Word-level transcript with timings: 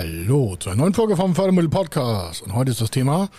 Hallo 0.00 0.54
zu 0.54 0.70
einer 0.70 0.82
neuen 0.82 0.94
Folge 0.94 1.16
vom 1.16 1.34
Fördermittel 1.34 1.68
Podcast. 1.68 2.42
Und 2.42 2.54
heute 2.54 2.70
ist 2.70 2.80
das 2.80 2.92
Thema 2.92 3.30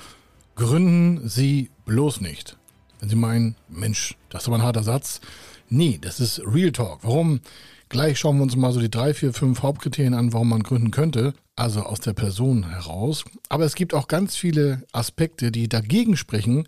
Gründen 0.55 1.25
Sie 1.25 1.69
bloß 1.85 2.19
nicht. 2.19 2.57
Wenn 2.99 3.07
Sie 3.07 3.15
meinen, 3.15 3.55
Mensch, 3.69 4.17
das 4.27 4.41
ist 4.41 4.49
aber 4.49 4.57
ein 4.57 4.63
harter 4.63 4.83
Satz. 4.83 5.21
Nee, 5.69 5.99
das 6.01 6.19
ist 6.19 6.41
Real 6.45 6.73
Talk. 6.73 6.99
Warum? 7.03 7.39
Gleich 7.87 8.19
schauen 8.19 8.35
wir 8.35 8.43
uns 8.43 8.57
mal 8.57 8.73
so 8.73 8.81
die 8.81 8.91
drei, 8.91 9.13
vier, 9.13 9.31
fünf 9.31 9.61
Hauptkriterien 9.63 10.13
an, 10.13 10.33
warum 10.33 10.49
man 10.49 10.63
gründen 10.63 10.91
könnte. 10.91 11.33
Also 11.55 11.83
aus 11.83 12.01
der 12.01 12.11
Person 12.11 12.69
heraus. 12.69 13.23
Aber 13.47 13.63
es 13.63 13.75
gibt 13.75 13.93
auch 13.93 14.09
ganz 14.09 14.35
viele 14.35 14.83
Aspekte, 14.91 15.53
die 15.53 15.69
dagegen 15.69 16.17
sprechen, 16.17 16.67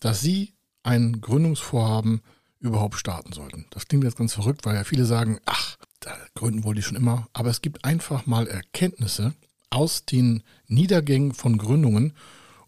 dass 0.00 0.20
Sie 0.20 0.52
ein 0.82 1.22
Gründungsvorhaben 1.22 2.20
überhaupt 2.58 2.96
starten 2.96 3.32
sollten. 3.32 3.64
Das 3.70 3.86
klingt 3.88 4.04
jetzt 4.04 4.18
ganz 4.18 4.34
verrückt, 4.34 4.66
weil 4.66 4.74
ja 4.74 4.84
viele 4.84 5.06
sagen, 5.06 5.38
ach, 5.46 5.78
da 6.00 6.16
gründen 6.34 6.64
wollte 6.64 6.80
ich 6.80 6.86
schon 6.86 6.96
immer. 6.96 7.28
Aber 7.32 7.50
es 7.50 7.62
gibt 7.62 7.84
einfach 7.84 8.26
mal 8.26 8.46
Erkenntnisse 8.46 9.34
aus 9.70 10.04
den 10.04 10.42
Niedergängen 10.66 11.32
von 11.32 11.58
Gründungen. 11.58 12.14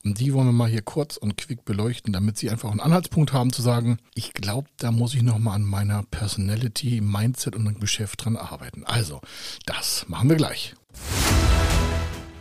Und 0.05 0.19
die 0.19 0.34
wollen 0.34 0.47
wir 0.47 0.52
mal 0.52 0.69
hier 0.69 0.83
kurz 0.83 1.16
und 1.16 1.37
quick 1.37 1.65
beleuchten, 1.65 2.12
damit 2.12 2.37
Sie 2.37 2.51
einfach 2.51 2.71
einen 2.71 2.80
Anhaltspunkt 2.80 3.33
haben 3.33 3.52
zu 3.52 3.62
sagen, 3.62 3.98
ich 4.15 4.34
glaube, 4.34 4.69
da 4.79 4.91
muss 4.91 5.15
ich 5.15 5.23
nochmal 5.23 5.55
an 5.55 5.62
meiner 5.62 6.02
Personality, 6.02 7.01
Mindset 7.01 7.55
und 7.55 7.80
Geschäft 7.80 8.24
dran 8.24 8.37
arbeiten. 8.37 8.84
Also, 8.84 9.21
das 9.65 10.07
machen 10.09 10.29
wir 10.29 10.37
gleich. 10.37 10.74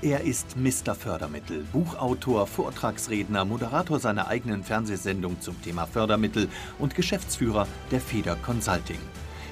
Er 0.01 0.21
ist 0.21 0.57
Mr. 0.57 0.95
Fördermittel, 0.95 1.63
Buchautor, 1.71 2.47
Vortragsredner, 2.47 3.45
Moderator 3.45 3.99
seiner 3.99 4.27
eigenen 4.27 4.63
Fernsehsendung 4.63 5.39
zum 5.39 5.61
Thema 5.61 5.85
Fördermittel 5.85 6.49
und 6.79 6.95
Geschäftsführer 6.95 7.67
der 7.91 8.01
Feder 8.01 8.35
Consulting. 8.37 8.97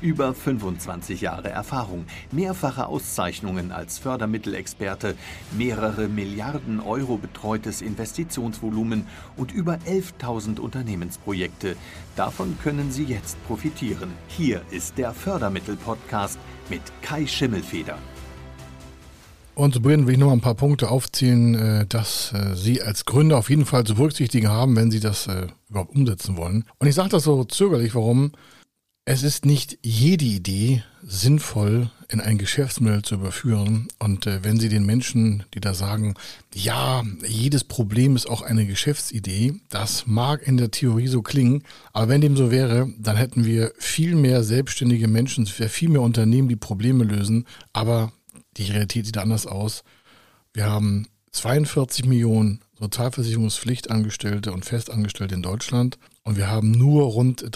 Über 0.00 0.32
25 0.32 1.22
Jahre 1.22 1.48
Erfahrung, 1.48 2.06
mehrfache 2.30 2.86
Auszeichnungen 2.86 3.72
als 3.72 3.98
Fördermittelexperte, 3.98 5.16
mehrere 5.56 6.06
Milliarden 6.08 6.78
Euro 6.78 7.16
betreutes 7.16 7.82
Investitionsvolumen 7.82 9.06
und 9.36 9.50
über 9.50 9.78
11.000 9.88 10.60
Unternehmensprojekte. 10.60 11.74
Davon 12.14 12.56
können 12.62 12.92
Sie 12.92 13.04
jetzt 13.04 13.44
profitieren. 13.48 14.12
Hier 14.28 14.62
ist 14.70 14.98
der 14.98 15.12
Fördermittel-Podcast 15.12 16.38
mit 16.70 16.82
Kai 17.02 17.26
Schimmelfeder. 17.26 17.98
Und 19.56 19.74
zu 19.74 19.82
Beginn 19.82 20.06
will 20.06 20.12
ich 20.14 20.20
noch 20.20 20.30
ein 20.30 20.40
paar 20.40 20.54
Punkte 20.54 20.88
aufzählen, 20.88 21.56
äh, 21.56 21.86
dass 21.86 22.32
äh, 22.32 22.54
Sie 22.54 22.80
als 22.80 23.04
Gründer 23.04 23.36
auf 23.38 23.50
jeden 23.50 23.66
Fall 23.66 23.82
zu 23.82 23.96
berücksichtigen 23.96 24.46
haben, 24.46 24.76
wenn 24.76 24.92
Sie 24.92 25.00
das 25.00 25.26
äh, 25.26 25.48
überhaupt 25.68 25.96
umsetzen 25.96 26.36
wollen. 26.36 26.64
Und 26.78 26.86
ich 26.86 26.94
sage 26.94 27.08
das 27.08 27.24
so 27.24 27.42
zögerlich, 27.42 27.96
warum? 27.96 28.30
Es 29.10 29.22
ist 29.22 29.46
nicht 29.46 29.78
jede 29.80 30.26
Idee 30.26 30.82
sinnvoll 31.02 31.90
in 32.10 32.20
ein 32.20 32.36
Geschäftsmodell 32.36 33.00
zu 33.00 33.14
überführen. 33.14 33.88
Und 33.98 34.26
äh, 34.26 34.44
wenn 34.44 34.60
Sie 34.60 34.68
den 34.68 34.84
Menschen, 34.84 35.44
die 35.54 35.60
da 35.60 35.72
sagen, 35.72 36.12
ja, 36.54 37.02
jedes 37.26 37.64
Problem 37.64 38.16
ist 38.16 38.28
auch 38.28 38.42
eine 38.42 38.66
Geschäftsidee, 38.66 39.54
das 39.70 40.06
mag 40.06 40.46
in 40.46 40.58
der 40.58 40.70
Theorie 40.70 41.06
so 41.06 41.22
klingen, 41.22 41.62
aber 41.94 42.10
wenn 42.10 42.20
dem 42.20 42.36
so 42.36 42.50
wäre, 42.50 42.92
dann 42.98 43.16
hätten 43.16 43.46
wir 43.46 43.72
viel 43.78 44.14
mehr 44.14 44.44
selbstständige 44.44 45.08
Menschen, 45.08 45.46
viel 45.46 45.88
mehr 45.88 46.02
Unternehmen, 46.02 46.50
die 46.50 46.56
Probleme 46.56 47.04
lösen. 47.04 47.46
Aber 47.72 48.12
die 48.58 48.64
Realität 48.64 49.06
sieht 49.06 49.16
anders 49.16 49.46
aus. 49.46 49.84
Wir 50.52 50.66
haben 50.66 51.06
42 51.32 52.04
Millionen 52.04 52.60
Sozialversicherungspflichtangestellte 52.78 54.52
und 54.52 54.66
Festangestellte 54.66 55.34
in 55.34 55.42
Deutschland 55.42 55.98
und 56.24 56.36
wir 56.36 56.50
haben 56.50 56.72
nur 56.72 57.04
rund 57.04 57.54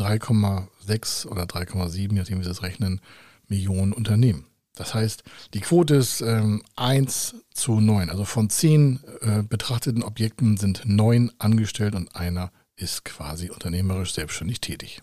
3,6 0.87 1.27
oder 1.27 1.45
3,7, 1.45 2.15
nachdem 2.15 2.39
wir 2.39 2.49
das 2.49 2.63
rechnen, 2.63 3.01
Millionen 3.49 3.93
Unternehmen. 3.93 4.47
Das 4.75 4.95
heißt, 4.95 5.23
die 5.53 5.61
Quote 5.61 5.97
ist 5.97 6.23
ähm, 6.23 6.63
1 6.77 7.37
zu 7.53 7.81
9. 7.81 8.09
Also 8.09 8.25
von 8.25 8.49
10 8.49 9.01
äh, 9.21 9.43
betrachteten 9.43 10.03
Objekten 10.03 10.57
sind 10.57 10.83
9 10.85 11.31
angestellt 11.39 11.95
und 11.95 12.17
einer 12.17 12.51
ist 12.77 13.05
quasi 13.05 13.51
unternehmerisch 13.51 14.15
selbstständig 14.15 14.61
tätig. 14.61 15.03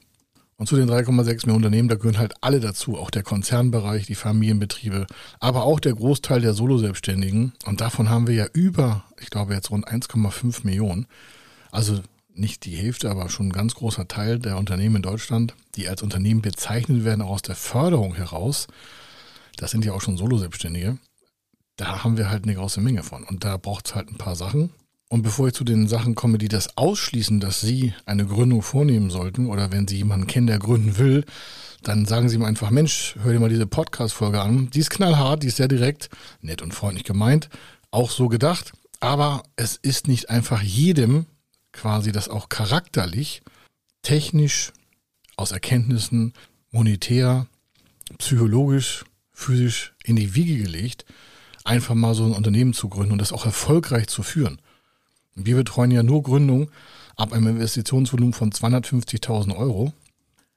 Und 0.57 0.67
zu 0.67 0.75
den 0.75 0.89
3,6 0.89 1.45
Millionen 1.45 1.63
Unternehmen, 1.63 1.87
da 1.87 1.95
gehören 1.95 2.17
halt 2.17 2.33
alle 2.41 2.59
dazu, 2.59 2.97
auch 2.97 3.11
der 3.11 3.23
Konzernbereich, 3.23 4.07
die 4.07 4.15
Familienbetriebe, 4.15 5.07
aber 5.39 5.63
auch 5.63 5.79
der 5.79 5.93
Großteil 5.93 6.41
der 6.41 6.53
Solo-Selbstständigen. 6.53 7.53
Und 7.65 7.79
davon 7.79 8.09
haben 8.09 8.27
wir 8.27 8.35
ja 8.35 8.47
über, 8.51 9.05
ich 9.21 9.29
glaube 9.29 9.53
jetzt 9.53 9.71
rund 9.71 9.87
1,5 9.87 10.65
Millionen. 10.65 11.05
Also 11.71 12.01
nicht 12.39 12.65
die 12.65 12.75
Hälfte, 12.75 13.09
aber 13.09 13.29
schon 13.29 13.47
ein 13.47 13.53
ganz 13.53 13.75
großer 13.75 14.07
Teil 14.07 14.39
der 14.39 14.57
Unternehmen 14.57 14.97
in 14.97 15.01
Deutschland, 15.01 15.53
die 15.75 15.87
als 15.87 16.01
Unternehmen 16.01 16.41
bezeichnet 16.41 17.03
werden, 17.03 17.21
auch 17.21 17.31
aus 17.31 17.41
der 17.41 17.55
Förderung 17.55 18.15
heraus. 18.15 18.67
Das 19.57 19.71
sind 19.71 19.85
ja 19.85 19.93
auch 19.93 20.01
schon 20.01 20.17
Solo-Selbstständige. 20.17 20.97
Da 21.75 22.03
haben 22.03 22.17
wir 22.17 22.29
halt 22.29 22.43
eine 22.43 22.55
große 22.55 22.81
Menge 22.81 23.03
von. 23.03 23.23
Und 23.23 23.43
da 23.43 23.57
braucht 23.57 23.87
es 23.87 23.95
halt 23.95 24.09
ein 24.09 24.17
paar 24.17 24.35
Sachen. 24.35 24.71
Und 25.09 25.23
bevor 25.23 25.47
ich 25.47 25.53
zu 25.53 25.63
den 25.63 25.87
Sachen 25.87 26.13
komme, 26.13 26.37
die 26.37 26.49
das 26.49 26.77
ausschließen, 26.77 27.39
dass 27.39 27.61
Sie 27.61 27.93
eine 28.05 28.25
Gründung 28.25 28.61
vornehmen 28.61 29.09
sollten 29.09 29.47
oder 29.47 29.71
wenn 29.71 29.87
Sie 29.87 29.97
jemanden 29.97 30.27
kennen, 30.27 30.47
der 30.47 30.59
gründen 30.59 30.97
will, 30.97 31.25
dann 31.81 32.05
sagen 32.05 32.29
Sie 32.29 32.35
ihm 32.35 32.43
einfach, 32.43 32.69
Mensch, 32.69 33.15
hör 33.23 33.33
dir 33.33 33.39
mal 33.39 33.49
diese 33.49 33.65
Podcast-Folge 33.65 34.39
an. 34.39 34.69
Die 34.69 34.79
ist 34.79 34.91
knallhart, 34.91 35.41
die 35.41 35.47
ist 35.47 35.57
sehr 35.57 35.67
direkt, 35.67 36.09
nett 36.41 36.61
und 36.61 36.73
freundlich 36.73 37.05
gemeint, 37.05 37.49
auch 37.89 38.11
so 38.11 38.27
gedacht. 38.27 38.73
Aber 38.99 39.43
es 39.55 39.77
ist 39.77 40.07
nicht 40.07 40.29
einfach 40.29 40.61
jedem 40.61 41.25
quasi 41.71 42.11
das 42.11 42.29
auch 42.29 42.49
charakterlich, 42.49 43.41
technisch, 44.01 44.73
aus 45.35 45.51
Erkenntnissen, 45.51 46.33
monetär, 46.71 47.47
psychologisch, 48.17 49.05
physisch 49.31 49.93
in 50.03 50.17
die 50.17 50.35
Wiege 50.35 50.57
gelegt, 50.57 51.05
einfach 51.63 51.95
mal 51.95 52.13
so 52.13 52.25
ein 52.25 52.33
Unternehmen 52.33 52.73
zu 52.73 52.89
gründen 52.89 53.13
und 53.13 53.19
das 53.19 53.31
auch 53.31 53.45
erfolgreich 53.45 54.07
zu 54.07 54.23
führen. 54.23 54.59
Wir 55.35 55.55
betreuen 55.55 55.91
ja 55.91 56.03
nur 56.03 56.23
Gründungen 56.23 56.69
ab 57.15 57.31
einem 57.31 57.47
Investitionsvolumen 57.47 58.33
von 58.33 58.51
250.000 58.51 59.55
Euro. 59.55 59.93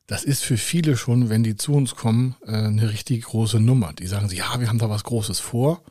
Das 0.07 0.25
ist 0.25 0.43
für 0.43 0.57
viele 0.57 0.97
schon, 0.97 1.29
wenn 1.29 1.45
die 1.45 1.57
zu 1.57 1.75
uns 1.75 1.95
kommen, 1.95 2.35
äh, 2.45 2.53
eine 2.53 2.91
richtig 2.91 3.25
große 3.25 3.61
Nummer. 3.61 3.93
Die 3.93 4.07
sagen, 4.07 4.29
ja, 4.31 4.61
wir 4.61 4.69
haben 4.69 4.79
da 4.79 4.91
was 4.91 5.05
Großes 5.05 5.39
vor. 5.39 5.83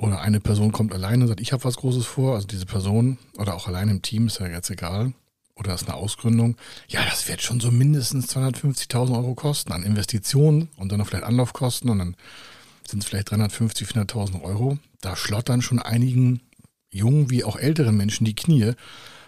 Oder 0.00 0.22
eine 0.22 0.40
Person 0.40 0.72
kommt 0.72 0.94
alleine 0.94 1.24
und 1.24 1.28
sagt, 1.28 1.42
ich 1.42 1.52
habe 1.52 1.64
was 1.64 1.76
Großes 1.76 2.06
vor. 2.06 2.34
Also 2.34 2.46
diese 2.46 2.64
Person 2.64 3.18
oder 3.36 3.54
auch 3.54 3.68
allein 3.68 3.90
im 3.90 4.00
Team, 4.00 4.28
ist 4.28 4.40
ja 4.40 4.48
jetzt 4.48 4.70
egal. 4.70 5.12
Oder 5.56 5.74
ist 5.74 5.86
eine 5.86 5.94
Ausgründung. 5.94 6.56
Ja, 6.88 7.04
das 7.04 7.28
wird 7.28 7.42
schon 7.42 7.60
so 7.60 7.70
mindestens 7.70 8.34
250.000 8.34 9.14
Euro 9.14 9.34
kosten 9.34 9.72
an 9.72 9.82
Investitionen 9.82 10.70
und 10.78 10.90
dann 10.90 11.00
noch 11.00 11.08
vielleicht 11.08 11.24
Anlaufkosten 11.24 11.90
und 11.90 11.98
dann 11.98 12.16
sind 12.88 13.02
es 13.02 13.08
vielleicht 13.10 13.30
350, 13.30 13.88
400.000 13.88 14.40
Euro. 14.42 14.78
Da 15.02 15.16
schlottern 15.16 15.60
schon 15.60 15.80
einigen 15.80 16.40
jungen 16.90 17.28
wie 17.28 17.44
auch 17.44 17.56
älteren 17.56 17.94
Menschen 17.94 18.24
die 18.24 18.34
Knie, 18.34 18.72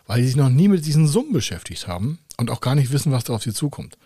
weil 0.07 0.23
sie 0.23 0.29
sich 0.29 0.37
noch 0.37 0.49
nie 0.49 0.69
mit 0.69 0.87
diesen 0.87 1.07
Summen 1.07 1.35
beschäftigt 1.35 1.87
haben 1.87 2.19
und 2.39 2.51
auch 2.51 2.63
gar 2.63 2.75
nicht 2.75 2.93
wissen, 2.93 3.13
was 3.13 3.25
da 3.25 3.35
auf 3.35 3.43
sie 3.43 3.53
zukommt. 3.53 3.99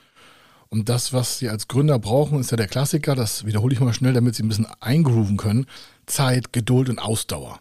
Und 0.69 0.89
das, 0.89 1.13
was 1.13 1.39
sie 1.39 1.49
als 1.49 1.69
Gründer 1.69 2.01
brauchen, 2.01 2.41
ist 2.41 2.51
ja 2.51 2.57
der 2.57 2.67
Klassiker, 2.67 3.15
das 3.15 3.47
wiederhole 3.47 3.73
ich 3.73 3.81
mal 3.81 3.95
schnell, 3.95 4.15
damit 4.15 4.35
sie 4.35 4.43
ein 4.43 4.49
bisschen 4.49 4.67
eingrooven 4.81 5.37
können. 5.37 5.67
Zeit, 6.07 6.53
Geduld 6.53 6.89
und 6.89 6.99
Ausdauer. 6.99 7.61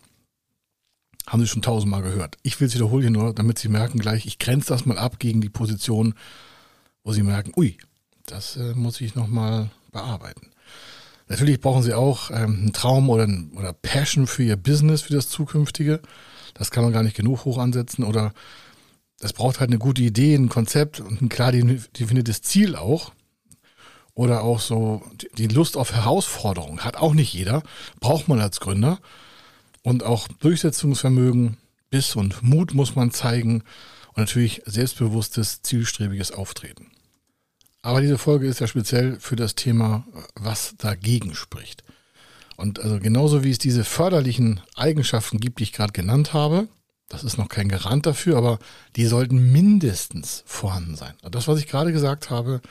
Haben 1.27 1.41
Sie 1.41 1.47
schon 1.47 1.61
tausendmal 1.61 2.03
gehört. 2.03 2.37
Ich 2.43 2.59
will 2.59 2.67
es 2.67 2.75
wiederholen 2.75 3.13
nur, 3.13 3.33
damit 3.33 3.57
Sie 3.57 3.69
merken 3.69 3.99
gleich, 3.99 4.25
ich 4.25 4.37
grenze 4.37 4.69
das 4.69 4.85
mal 4.85 4.99
ab 4.99 5.19
gegen 5.19 5.41
die 5.41 5.49
Position, 5.49 6.13
wo 7.03 7.13
Sie 7.13 7.23
merken, 7.23 7.51
ui, 7.57 7.77
das 8.27 8.57
äh, 8.57 8.73
muss 8.73 9.01
ich 9.01 9.15
nochmal 9.15 9.69
bearbeiten. 9.91 10.51
Natürlich 11.27 11.59
brauchen 11.59 11.81
sie 11.81 11.93
auch 11.93 12.29
ähm, 12.29 12.59
einen 12.61 12.73
Traum 12.73 13.09
oder, 13.09 13.27
oder 13.55 13.73
Passion 13.73 14.27
für 14.27 14.43
ihr 14.43 14.57
Business, 14.57 15.01
für 15.01 15.13
das 15.13 15.29
zukünftige. 15.29 16.01
Das 16.53 16.71
kann 16.71 16.83
man 16.83 16.93
gar 16.93 17.03
nicht 17.03 17.17
genug 17.17 17.45
hoch 17.45 17.57
ansetzen. 17.57 18.03
Oder 18.03 18.33
es 19.21 19.33
braucht 19.33 19.59
halt 19.59 19.71
eine 19.71 19.79
gute 19.79 20.03
Idee, 20.03 20.35
ein 20.35 20.49
Konzept 20.49 20.99
und 20.99 21.21
ein 21.21 21.29
klar 21.29 21.51
definiertes 21.51 22.41
Ziel 22.41 22.75
auch. 22.75 23.11
Oder 24.15 24.43
auch 24.43 24.59
so 24.59 25.03
die 25.37 25.47
Lust 25.47 25.77
auf 25.77 25.93
Herausforderungen. 25.93 26.83
Hat 26.83 26.95
auch 26.95 27.13
nicht 27.13 27.33
jeder. 27.33 27.61
Braucht 27.99 28.27
man 28.27 28.39
als 28.39 28.59
Gründer. 28.59 28.99
Und 29.83 30.03
auch 30.03 30.27
Durchsetzungsvermögen, 30.39 31.57
Biss 31.91 32.15
und 32.15 32.41
Mut 32.41 32.73
muss 32.73 32.95
man 32.95 33.11
zeigen. 33.11 33.63
Und 34.13 34.17
natürlich 34.17 34.61
selbstbewusstes, 34.65 35.61
zielstrebiges 35.61 36.31
Auftreten. 36.31 36.87
Aber 37.81 38.01
diese 38.01 38.17
Folge 38.17 38.47
ist 38.47 38.61
ja 38.61 38.67
speziell 38.67 39.19
für 39.19 39.35
das 39.35 39.53
Thema, 39.53 40.07
was 40.33 40.75
dagegen 40.77 41.35
spricht. 41.35 41.83
Und 42.55 42.79
also 42.79 42.99
genauso 42.99 43.43
wie 43.43 43.51
es 43.51 43.59
diese 43.59 43.83
förderlichen 43.83 44.61
Eigenschaften 44.75 45.39
gibt, 45.39 45.59
die 45.59 45.63
ich 45.63 45.73
gerade 45.73 45.91
genannt 45.91 46.33
habe, 46.33 46.67
das 47.09 47.23
ist 47.23 47.37
noch 47.37 47.49
kein 47.49 47.69
Garant 47.69 48.05
dafür, 48.05 48.37
aber 48.37 48.59
die 48.95 49.05
sollten 49.05 49.51
mindestens 49.51 50.43
vorhanden 50.47 50.95
sein. 50.95 51.13
Das, 51.29 51.47
was 51.47 51.59
ich 51.59 51.67
gerade 51.67 51.91
gesagt 51.91 52.29
habe, 52.29 52.61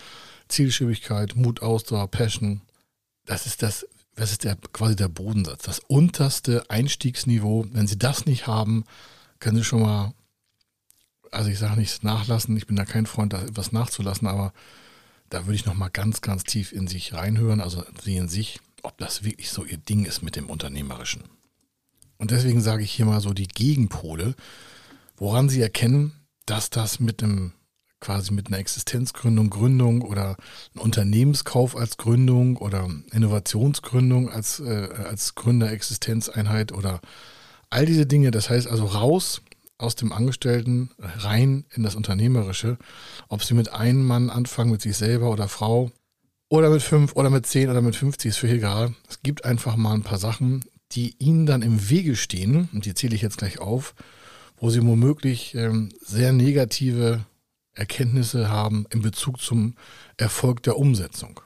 Zielstrebigkeit, 0.55 1.37
Mut, 1.37 1.63
Ausdauer, 1.63 2.09
Passion, 2.09 2.63
das 3.27 3.47
ist 3.47 3.63
das, 3.63 3.87
das 4.15 4.31
ist 4.31 4.45
der, 4.45 4.57
quasi 4.73 4.95
der 4.95 5.09
Bodensatz, 5.09 5.65
das 5.65 5.81
unterste 5.81 6.69
Einstiegsniveau. 6.71 7.67
Wenn 7.73 7.87
Sie 7.87 7.99
das 7.99 8.27
nicht 8.27 8.47
haben, 8.47 8.85
können 9.41 9.57
Sie 9.57 9.65
schon 9.65 9.83
mal, 9.83 10.15
also 11.33 11.51
ich 11.51 11.59
sage 11.59 11.81
nicht 11.81 12.05
nachlassen, 12.05 12.57
ich 12.57 12.67
bin 12.67 12.77
da 12.77 12.85
kein 12.85 13.07
Freund, 13.07 13.33
da 13.33 13.43
etwas 13.43 13.73
nachzulassen, 13.73 14.29
aber 14.29 14.53
da 15.29 15.47
würde 15.47 15.57
ich 15.57 15.67
nochmal 15.67 15.91
ganz, 15.91 16.21
ganz 16.21 16.45
tief 16.45 16.73
in 16.73 16.87
sich 16.87 17.13
reinhören, 17.13 17.61
also 17.61 17.85
Sie 18.03 18.17
in 18.17 18.29
sich, 18.29 18.61
ob 18.83 18.97
das 18.99 19.25
wirklich 19.25 19.51
so 19.51 19.65
Ihr 19.65 19.79
Ding 19.79 20.05
ist 20.05 20.23
mit 20.23 20.37
dem 20.37 20.49
Unternehmerischen. 20.49 21.25
Und 22.19 22.31
deswegen 22.31 22.61
sage 22.61 22.85
ich 22.85 22.93
hier 22.93 23.07
mal 23.07 23.21
so 23.21 23.33
die 23.33 23.49
Gegenpole, 23.49 24.37
woran 25.17 25.49
Sie 25.49 25.61
erkennen, 25.61 26.13
dass 26.47 26.71
das 26.71 27.01
mit 27.01 27.23
einem 27.23 27.53
quasi 28.05 28.35
mit 28.35 28.49
einer 28.49 28.59
Existenzgründung, 28.59 29.49
Gründung 29.49 30.03
oder 30.03 30.37
Unternehmenskauf 30.77 31.75
als 31.75 31.97
Gründung 31.97 32.59
oder 32.59 32.89
Innovationsgründung 33.13 34.29
als, 34.29 34.61
äh, 34.61 34.89
als 35.09 35.35
Gründerexistenzeinheit 35.35 36.73
oder 36.73 37.01
all 37.71 37.87
diese 37.87 38.05
Dinge. 38.05 38.31
Das 38.31 38.51
heißt 38.51 38.69
also 38.69 38.85
raus 38.85 39.41
aus 39.79 39.97
dem 39.97 40.13
Angestellten 40.13 40.91
rein 40.99 41.65
in 41.75 41.83
das 41.83 41.95
Unternehmerische. 41.95 42.77
Ob 43.29 43.43
sie 43.43 43.55
mit 43.55 43.73
einem 43.73 44.05
Mann 44.05 44.29
anfangen, 44.29 44.71
mit 44.71 44.83
sich 44.83 44.97
selber 44.97 45.31
oder 45.31 45.49
Frau 45.49 45.91
oder 46.51 46.69
mit 46.69 46.83
fünf 46.83 47.17
oder 47.17 47.31
mit 47.31 47.47
zehn 47.47 47.71
oder 47.71 47.81
mit 47.81 47.97
50 47.97 48.29
ist 48.29 48.37
für 48.37 48.49
egal. 48.49 48.95
Es 49.09 49.23
gibt 49.23 49.47
einfach 49.47 49.77
mal 49.77 49.95
ein 49.95 50.03
paar 50.03 50.19
Sachen, 50.19 50.63
die 50.93 51.17
ihnen 51.19 51.47
dann 51.47 51.63
im 51.63 51.89
Wege 51.89 52.17
stehen, 52.17 52.69
und 52.75 52.85
die 52.85 52.95
zähle 52.95 53.15
ich 53.15 53.23
jetzt 53.23 53.39
gleich 53.39 53.59
auf, 53.59 53.95
wo 54.59 54.69
sie 54.69 54.87
womöglich 54.87 55.55
ähm, 55.55 55.89
sehr 56.01 56.33
negative 56.33 57.25
Erkenntnisse 57.75 58.49
haben 58.49 58.87
in 58.91 59.03
Bezug 59.03 59.41
zum 59.41 59.75
Erfolg 60.17 60.63
der 60.63 60.77
Umsetzung. 60.77 61.41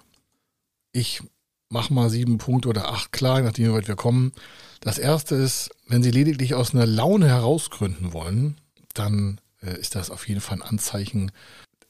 Ich 0.93 1.23
mache 1.71 1.93
mal 1.93 2.11
sieben 2.11 2.39
Punkte 2.39 2.69
oder 2.69 2.89
acht 2.89 3.13
klar, 3.13 3.41
nachdem 3.43 3.69
wie 3.69 3.73
weit 3.75 3.89
wir 3.89 3.97
kommen. 3.97 4.33
Das 4.81 4.99
erste 4.99 5.35
ist, 5.35 5.71
wenn 5.87 6.03
Sie 6.03 6.11
lediglich 6.11 6.55
aus 6.55 6.75
einer 6.75 6.87
Laune 6.87 7.29
herausgründen 7.29 8.13
wollen, 8.13 8.61
dann 8.95 9.41
äh, 9.63 9.79
ist 9.79 9.95
das 9.95 10.11
auf 10.11 10.29
jeden 10.29 10.41
Fall 10.41 10.59
ein 10.59 10.69
Anzeichen, 10.69 11.33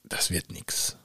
das 0.04 0.30
wird 0.30 0.50
nichts. 0.50 0.96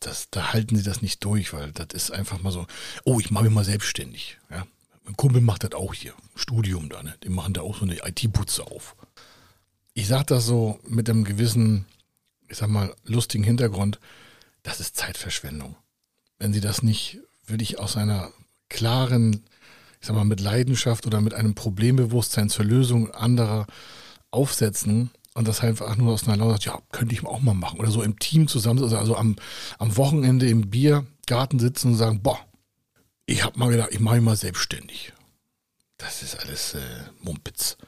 Das, 0.00 0.28
da 0.30 0.52
halten 0.52 0.76
Sie 0.76 0.82
das 0.82 1.02
nicht 1.02 1.24
durch, 1.24 1.52
weil 1.52 1.72
das 1.72 1.88
ist 1.94 2.10
einfach 2.10 2.42
mal 2.42 2.52
so, 2.52 2.66
oh, 3.04 3.20
ich 3.20 3.30
mache 3.30 3.44
mich 3.44 3.52
mal 3.52 3.64
selbstständig. 3.64 4.38
Ja? 4.50 4.66
Mein 5.04 5.16
Kumpel 5.16 5.40
macht 5.40 5.64
das 5.64 5.72
auch 5.72 5.94
hier, 5.94 6.14
Studium 6.34 6.88
da, 6.88 7.02
ne? 7.02 7.14
die 7.22 7.28
machen 7.28 7.54
da 7.54 7.62
auch 7.62 7.78
so 7.78 7.84
eine 7.84 7.98
IT-Putze 8.04 8.66
auf. 8.66 8.96
Ich 9.94 10.08
sage 10.08 10.26
das 10.26 10.46
so 10.46 10.78
mit 10.86 11.08
einem 11.08 11.24
gewissen 11.24 11.86
ich 12.52 12.58
sag 12.58 12.68
mal, 12.68 12.94
lustigen 13.04 13.44
Hintergrund, 13.44 13.98
das 14.62 14.78
ist 14.78 14.94
Zeitverschwendung. 14.94 15.74
Wenn 16.38 16.52
Sie 16.52 16.60
das 16.60 16.82
nicht 16.82 17.18
wirklich 17.46 17.78
aus 17.78 17.96
einer 17.96 18.30
klaren, 18.68 19.44
ich 20.00 20.06
sag 20.06 20.14
mal, 20.14 20.24
mit 20.24 20.38
Leidenschaft 20.38 21.06
oder 21.06 21.22
mit 21.22 21.32
einem 21.32 21.54
Problembewusstsein 21.54 22.50
zur 22.50 22.66
Lösung 22.66 23.10
anderer 23.10 23.66
aufsetzen 24.30 25.10
und 25.32 25.48
das 25.48 25.62
einfach 25.62 25.96
nur 25.96 26.12
aus 26.12 26.28
einer 26.28 26.36
Laune 26.36 26.52
sagt, 26.52 26.66
ja, 26.66 26.78
könnte 26.92 27.14
ich 27.14 27.24
auch 27.24 27.40
mal 27.40 27.54
machen. 27.54 27.80
Oder 27.80 27.90
so 27.90 28.02
im 28.02 28.18
Team 28.18 28.48
zusammen, 28.48 28.84
also 28.84 29.16
am, 29.16 29.36
am 29.78 29.96
Wochenende 29.96 30.46
im 30.46 30.68
Biergarten 30.68 31.58
sitzen 31.58 31.92
und 31.92 31.96
sagen, 31.96 32.20
boah, 32.22 32.38
ich 33.24 33.44
habe 33.44 33.58
mal 33.58 33.70
gedacht, 33.70 33.90
ich 33.92 34.00
mache 34.00 34.16
mich 34.16 34.24
mal 34.24 34.36
selbstständig. 34.36 35.14
Das 35.96 36.22
ist 36.22 36.38
alles 36.38 36.74
äh, 36.74 36.80
Mumpitz. 37.22 37.78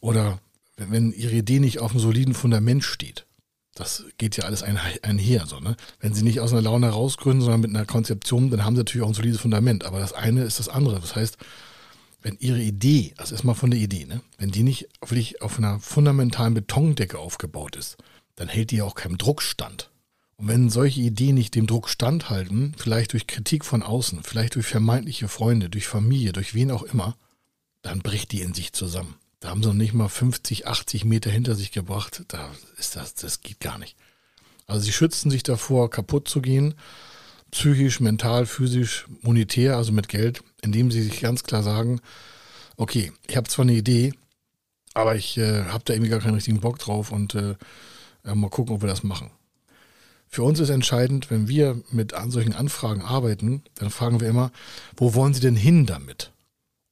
Oder 0.00 0.38
wenn 0.78 1.12
Ihre 1.12 1.34
Idee 1.34 1.60
nicht 1.60 1.80
auf 1.80 1.90
einem 1.90 2.00
soliden 2.00 2.32
Fundament 2.32 2.84
steht. 2.84 3.26
Das 3.74 4.04
geht 4.18 4.36
ja 4.36 4.44
alles 4.44 4.62
einher. 4.62 5.46
So, 5.46 5.58
ne? 5.58 5.76
Wenn 5.98 6.14
sie 6.14 6.22
nicht 6.22 6.40
aus 6.40 6.52
einer 6.52 6.62
Laune 6.62 6.86
herausgründen, 6.86 7.40
sondern 7.40 7.60
mit 7.60 7.70
einer 7.70 7.84
Konzeption, 7.84 8.50
dann 8.50 8.64
haben 8.64 8.76
sie 8.76 8.80
natürlich 8.80 9.04
auch 9.04 9.10
ein 9.10 9.14
solides 9.14 9.40
Fundament. 9.40 9.84
Aber 9.84 9.98
das 9.98 10.12
eine 10.12 10.44
ist 10.44 10.60
das 10.60 10.68
andere. 10.68 11.00
Das 11.00 11.16
heißt, 11.16 11.38
wenn 12.22 12.36
ihre 12.38 12.60
Idee, 12.60 13.12
also 13.16 13.34
erstmal 13.34 13.54
von 13.54 13.70
der 13.70 13.80
Idee, 13.80 14.06
ne, 14.06 14.22
wenn 14.38 14.50
die 14.50 14.62
nicht 14.62 14.88
wirklich 15.00 15.42
auf 15.42 15.58
einer 15.58 15.80
fundamentalen 15.80 16.54
Betondecke 16.54 17.18
aufgebaut 17.18 17.76
ist, 17.76 17.96
dann 18.36 18.48
hält 18.48 18.70
die 18.70 18.76
ja 18.76 18.84
auch 18.84 18.94
keinem 18.94 19.18
Druck 19.18 19.42
stand. 19.42 19.90
Und 20.36 20.48
wenn 20.48 20.70
solche 20.70 21.00
Ideen 21.00 21.34
nicht 21.34 21.54
dem 21.54 21.66
Druck 21.66 21.88
standhalten, 21.88 22.74
vielleicht 22.76 23.12
durch 23.12 23.26
Kritik 23.26 23.64
von 23.64 23.82
außen, 23.82 24.22
vielleicht 24.22 24.56
durch 24.56 24.66
vermeintliche 24.66 25.28
Freunde, 25.28 25.68
durch 25.68 25.86
Familie, 25.86 26.32
durch 26.32 26.54
wen 26.54 26.70
auch 26.70 26.82
immer, 26.82 27.16
dann 27.82 28.00
bricht 28.00 28.32
die 28.32 28.40
in 28.40 28.54
sich 28.54 28.72
zusammen. 28.72 29.14
Da 29.44 29.50
haben 29.50 29.62
sie 29.62 29.68
noch 29.68 29.74
nicht 29.74 29.92
mal 29.92 30.08
50, 30.08 30.66
80 30.66 31.04
Meter 31.04 31.30
hinter 31.30 31.54
sich 31.54 31.70
gebracht. 31.70 32.24
Da 32.28 32.50
ist 32.78 32.96
das, 32.96 33.14
das 33.14 33.42
geht 33.42 33.60
gar 33.60 33.76
nicht. 33.76 33.94
Also 34.66 34.86
sie 34.86 34.92
schützen 34.92 35.30
sich 35.30 35.42
davor, 35.42 35.90
kaputt 35.90 36.28
zu 36.28 36.40
gehen, 36.40 36.72
psychisch, 37.50 38.00
mental, 38.00 38.46
physisch, 38.46 39.04
monetär, 39.20 39.76
also 39.76 39.92
mit 39.92 40.08
Geld, 40.08 40.42
indem 40.62 40.90
sie 40.90 41.02
sich 41.02 41.20
ganz 41.20 41.42
klar 41.42 41.62
sagen, 41.62 42.00
okay, 42.78 43.12
ich 43.26 43.36
habe 43.36 43.46
zwar 43.46 43.64
eine 43.64 43.74
Idee, 43.74 44.14
aber 44.94 45.14
ich 45.14 45.36
äh, 45.36 45.64
habe 45.64 45.84
da 45.84 45.92
irgendwie 45.92 46.10
gar 46.10 46.20
keinen 46.20 46.36
richtigen 46.36 46.60
Bock 46.60 46.78
drauf 46.78 47.12
und 47.12 47.34
äh, 47.34 47.54
mal 48.22 48.48
gucken, 48.48 48.74
ob 48.74 48.80
wir 48.80 48.88
das 48.88 49.02
machen. 49.02 49.30
Für 50.26 50.42
uns 50.42 50.58
ist 50.58 50.70
entscheidend, 50.70 51.30
wenn 51.30 51.48
wir 51.48 51.82
mit 51.90 52.14
an 52.14 52.30
solchen 52.30 52.54
Anfragen 52.54 53.02
arbeiten, 53.02 53.62
dann 53.74 53.90
fragen 53.90 54.22
wir 54.22 54.28
immer, 54.30 54.52
wo 54.96 55.12
wollen 55.12 55.34
Sie 55.34 55.42
denn 55.42 55.54
hin 55.54 55.84
damit? 55.84 56.32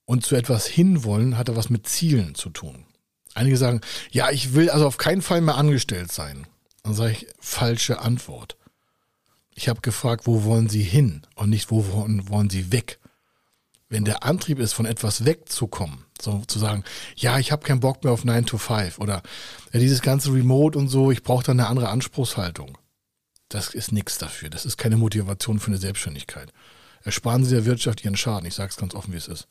Und 0.04 0.24
zu 0.24 0.34
etwas 0.34 0.66
hinwollen 0.66 1.38
hat 1.38 1.48
er 1.48 1.56
was 1.56 1.70
mit 1.70 1.86
Zielen 1.86 2.34
zu 2.34 2.50
tun. 2.50 2.86
Einige 3.34 3.56
sagen, 3.56 3.80
ja, 4.10 4.30
ich 4.30 4.54
will 4.54 4.70
also 4.70 4.86
auf 4.86 4.98
keinen 4.98 5.22
Fall 5.22 5.40
mehr 5.40 5.56
angestellt 5.56 6.12
sein. 6.12 6.46
Dann 6.82 6.94
sage 6.94 7.12
ich, 7.12 7.26
falsche 7.40 8.00
Antwort. 8.00 8.56
Ich 9.54 9.68
habe 9.68 9.80
gefragt, 9.80 10.26
wo 10.26 10.44
wollen 10.44 10.68
Sie 10.68 10.82
hin 10.82 11.22
und 11.34 11.50
nicht, 11.50 11.70
wo 11.70 11.86
wollen, 11.92 12.28
wollen 12.28 12.50
Sie 12.50 12.72
weg? 12.72 12.98
Wenn 13.88 14.04
der 14.04 14.24
Antrieb 14.24 14.58
ist, 14.58 14.72
von 14.72 14.86
etwas 14.86 15.26
wegzukommen, 15.26 16.04
so 16.20 16.42
zu 16.46 16.58
sagen, 16.58 16.82
ja, 17.14 17.38
ich 17.38 17.52
habe 17.52 17.66
keinen 17.66 17.80
Bock 17.80 18.02
mehr 18.04 18.12
auf 18.12 18.24
9 18.24 18.46
to 18.46 18.56
5 18.56 18.98
oder 18.98 19.22
ja, 19.72 19.80
dieses 19.80 20.00
ganze 20.00 20.32
Remote 20.32 20.78
und 20.78 20.88
so, 20.88 21.10
ich 21.10 21.22
brauche 21.22 21.44
da 21.44 21.52
eine 21.52 21.66
andere 21.66 21.90
Anspruchshaltung. 21.90 22.78
Das 23.48 23.74
ist 23.74 23.92
nichts 23.92 24.16
dafür. 24.16 24.48
Das 24.48 24.64
ist 24.64 24.78
keine 24.78 24.96
Motivation 24.96 25.60
für 25.60 25.66
eine 25.66 25.76
Selbstständigkeit. 25.76 26.52
Ersparen 27.02 27.44
Sie 27.44 27.54
der 27.54 27.66
Wirtschaft 27.66 28.02
Ihren 28.02 28.16
Schaden. 28.16 28.46
Ich 28.46 28.54
sage 28.54 28.70
es 28.70 28.76
ganz 28.78 28.94
offen, 28.94 29.12
wie 29.12 29.18
es 29.18 29.28
ist. 29.28 29.46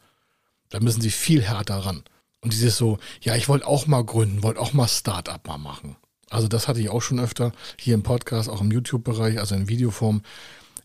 Da 0.71 0.79
müssen 0.79 1.01
sie 1.01 1.11
viel 1.11 1.43
härter 1.43 1.77
ran. 1.77 2.03
Und 2.41 2.53
dieses 2.53 2.75
so, 2.75 2.97
ja, 3.21 3.35
ich 3.35 3.47
wollte 3.47 3.67
auch 3.67 3.85
mal 3.85 4.03
gründen, 4.03 4.41
wollte 4.41 4.59
auch 4.59 4.73
mal 4.73 4.87
Start-up 4.87 5.47
mal 5.47 5.59
machen. 5.59 5.95
Also 6.29 6.47
das 6.47 6.67
hatte 6.67 6.79
ich 6.79 6.89
auch 6.89 7.01
schon 7.01 7.19
öfter 7.19 7.51
hier 7.77 7.93
im 7.93 8.03
Podcast, 8.03 8.49
auch 8.49 8.61
im 8.61 8.71
YouTube-Bereich, 8.71 9.39
also 9.39 9.53
in 9.53 9.67
Videoform. 9.67 10.23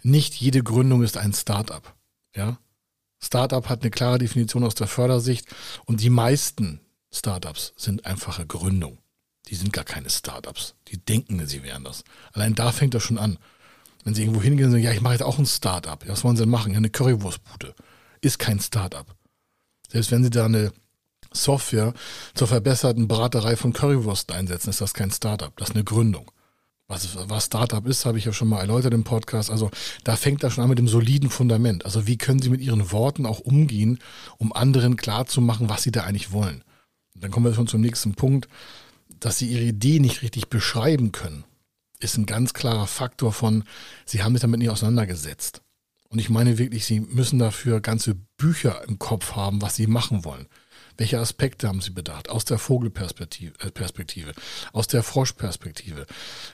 Nicht 0.02 0.34
jede 0.34 0.62
Gründung 0.62 1.02
ist 1.02 1.16
ein 1.16 1.32
Start-up. 1.32 1.94
Ja? 2.34 2.58
Start-up 3.22 3.68
hat 3.68 3.82
eine 3.82 3.90
klare 3.90 4.18
Definition 4.18 4.64
aus 4.64 4.74
der 4.74 4.86
Fördersicht 4.86 5.46
und 5.86 6.02
die 6.02 6.10
meisten 6.10 6.80
Start-ups 7.12 7.72
sind 7.76 8.04
einfache 8.04 8.44
Gründung. 8.44 8.98
Die 9.48 9.54
sind 9.54 9.72
gar 9.72 9.84
keine 9.84 10.10
Start-ups. 10.10 10.74
Die 10.88 10.98
denken, 10.98 11.46
sie 11.46 11.62
wären 11.62 11.84
das. 11.84 12.04
Allein 12.32 12.54
da 12.54 12.72
fängt 12.72 12.94
das 12.94 13.04
schon 13.04 13.18
an. 13.18 13.38
Wenn 14.04 14.14
sie 14.14 14.22
irgendwo 14.22 14.42
hingehen 14.42 14.66
und 14.66 14.72
sagen, 14.72 14.84
ja, 14.84 14.92
ich 14.92 15.00
mache 15.00 15.14
jetzt 15.14 15.22
auch 15.22 15.38
ein 15.38 15.46
Start-up. 15.46 16.04
Was 16.08 16.24
wollen 16.24 16.36
sie 16.36 16.42
denn 16.42 16.50
machen? 16.50 16.72
Ja, 16.72 16.78
eine 16.78 16.90
Currywurstbude. 16.90 17.74
Ist 18.20 18.38
kein 18.38 18.60
Start-up. 18.60 19.14
Selbst 19.90 20.10
wenn 20.10 20.24
Sie 20.24 20.30
da 20.30 20.46
eine 20.46 20.72
Software 21.32 21.94
zur 22.34 22.48
verbesserten 22.48 23.08
Braterei 23.08 23.56
von 23.56 23.72
Currywurst 23.72 24.32
einsetzen, 24.32 24.70
ist 24.70 24.80
das 24.80 24.94
kein 24.94 25.10
Startup, 25.10 25.54
das 25.56 25.70
ist 25.70 25.74
eine 25.74 25.84
Gründung. 25.84 26.30
Was, 26.88 27.16
was 27.28 27.46
Startup 27.46 27.84
ist, 27.86 28.06
habe 28.06 28.18
ich 28.18 28.26
ja 28.26 28.32
schon 28.32 28.46
mal 28.46 28.60
erläutert 28.60 28.94
im 28.94 29.02
Podcast. 29.02 29.50
Also 29.50 29.70
da 30.04 30.14
fängt 30.14 30.44
das 30.44 30.52
schon 30.52 30.62
an 30.62 30.70
mit 30.70 30.78
dem 30.78 30.86
soliden 30.86 31.30
Fundament. 31.30 31.84
Also 31.84 32.06
wie 32.06 32.16
können 32.16 32.40
Sie 32.40 32.48
mit 32.48 32.60
Ihren 32.60 32.92
Worten 32.92 33.26
auch 33.26 33.40
umgehen, 33.40 33.98
um 34.38 34.52
anderen 34.52 34.96
klarzumachen, 34.96 35.68
was 35.68 35.82
Sie 35.82 35.90
da 35.90 36.04
eigentlich 36.04 36.30
wollen. 36.30 36.62
Und 37.14 37.24
dann 37.24 37.32
kommen 37.32 37.46
wir 37.46 37.54
schon 37.54 37.66
zum 37.66 37.80
nächsten 37.80 38.14
Punkt, 38.14 38.48
dass 39.18 39.38
Sie 39.38 39.48
Ihre 39.48 39.64
Idee 39.64 39.98
nicht 39.98 40.22
richtig 40.22 40.48
beschreiben 40.48 41.10
können, 41.10 41.44
ist 41.98 42.18
ein 42.18 42.26
ganz 42.26 42.54
klarer 42.54 42.86
Faktor 42.86 43.32
von, 43.32 43.64
Sie 44.04 44.22
haben 44.22 44.34
sich 44.34 44.42
damit 44.42 44.60
nicht 44.60 44.70
auseinandergesetzt. 44.70 45.62
Und 46.08 46.18
ich 46.18 46.30
meine 46.30 46.58
wirklich, 46.58 46.86
Sie 46.86 47.00
müssen 47.00 47.38
dafür 47.38 47.80
ganze 47.80 48.14
Bücher 48.36 48.82
im 48.86 48.98
Kopf 48.98 49.34
haben, 49.34 49.60
was 49.62 49.76
Sie 49.76 49.86
machen 49.86 50.24
wollen. 50.24 50.46
Welche 50.98 51.18
Aspekte 51.18 51.68
haben 51.68 51.80
Sie 51.80 51.90
bedacht? 51.90 52.30
Aus 52.30 52.44
der 52.44 52.58
Vogelperspektive, 52.58 53.52
äh, 53.60 53.70
Perspektive, 53.70 54.32
aus 54.72 54.86
der 54.86 55.02
Froschperspektive, 55.02 56.06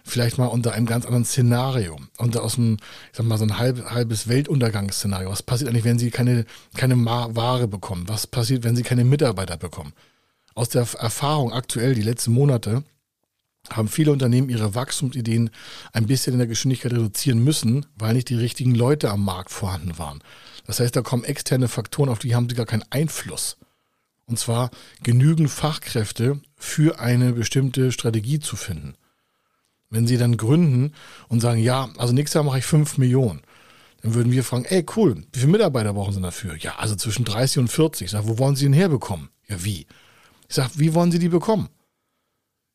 vielleicht 0.04 0.38
mal 0.38 0.46
unter 0.46 0.72
einem 0.72 0.86
ganz 0.86 1.04
anderen 1.04 1.24
Szenario, 1.24 1.98
unter 2.18 2.42
aus 2.42 2.58
einem, 2.58 2.78
ich 3.12 3.18
sag 3.18 3.26
mal, 3.26 3.38
so 3.38 3.44
ein 3.44 3.58
halb, 3.58 3.90
halbes 3.90 4.28
Weltuntergangsszenario. 4.28 5.30
Was 5.30 5.42
passiert 5.42 5.70
eigentlich, 5.70 5.84
wenn 5.84 5.98
Sie 5.98 6.10
keine, 6.10 6.44
keine 6.74 6.96
Ware 7.04 7.68
bekommen? 7.68 8.08
Was 8.08 8.26
passiert, 8.26 8.64
wenn 8.64 8.74
Sie 8.74 8.82
keine 8.82 9.04
Mitarbeiter 9.04 9.56
bekommen? 9.56 9.92
Aus 10.54 10.68
der 10.68 10.86
Erfahrung 10.98 11.52
aktuell, 11.52 11.94
die 11.94 12.02
letzten 12.02 12.32
Monate, 12.32 12.82
haben 13.70 13.88
viele 13.88 14.12
Unternehmen 14.12 14.48
ihre 14.48 14.74
Wachstumsideen 14.74 15.50
ein 15.92 16.06
bisschen 16.06 16.32
in 16.32 16.38
der 16.38 16.48
Geschwindigkeit 16.48 16.92
reduzieren 16.92 17.42
müssen, 17.42 17.86
weil 17.96 18.14
nicht 18.14 18.28
die 18.28 18.36
richtigen 18.36 18.74
Leute 18.74 19.10
am 19.10 19.24
Markt 19.24 19.50
vorhanden 19.50 19.98
waren. 19.98 20.20
Das 20.66 20.80
heißt, 20.80 20.94
da 20.94 21.02
kommen 21.02 21.24
externe 21.24 21.68
Faktoren, 21.68 22.08
auf 22.08 22.18
die 22.18 22.34
haben 22.34 22.48
sie 22.48 22.56
gar 22.56 22.66
keinen 22.66 22.84
Einfluss. 22.90 23.56
Und 24.26 24.38
zwar 24.38 24.70
genügend 25.02 25.50
Fachkräfte 25.50 26.40
für 26.56 27.00
eine 27.00 27.32
bestimmte 27.32 27.92
Strategie 27.92 28.40
zu 28.40 28.56
finden. 28.56 28.94
Wenn 29.90 30.06
sie 30.06 30.16
dann 30.16 30.36
gründen 30.36 30.92
und 31.28 31.40
sagen, 31.40 31.60
ja, 31.60 31.90
also 31.98 32.14
nächstes 32.14 32.34
Jahr 32.34 32.44
mache 32.44 32.58
ich 32.58 32.64
5 32.64 32.98
Millionen, 32.98 33.42
Dann 34.02 34.14
würden 34.14 34.32
wir 34.32 34.42
fragen, 34.42 34.64
ey 34.64 34.84
cool, 34.96 35.22
wie 35.32 35.38
viele 35.38 35.52
Mitarbeiter 35.52 35.92
brauchen 35.92 36.12
Sie 36.12 36.20
dafür? 36.20 36.56
Ja, 36.56 36.76
also 36.76 36.96
zwischen 36.96 37.24
30 37.24 37.58
und 37.58 37.68
40. 37.68 38.06
Ich 38.06 38.10
sage, 38.10 38.26
wo 38.28 38.38
wollen 38.38 38.56
Sie 38.56 38.64
denn 38.64 38.72
herbekommen? 38.72 39.28
Ja, 39.48 39.64
wie? 39.64 39.86
Ich 40.48 40.54
sage, 40.56 40.72
wie 40.74 40.92
wollen 40.94 41.12
Sie 41.12 41.20
die 41.20 41.28
bekommen? 41.28 41.68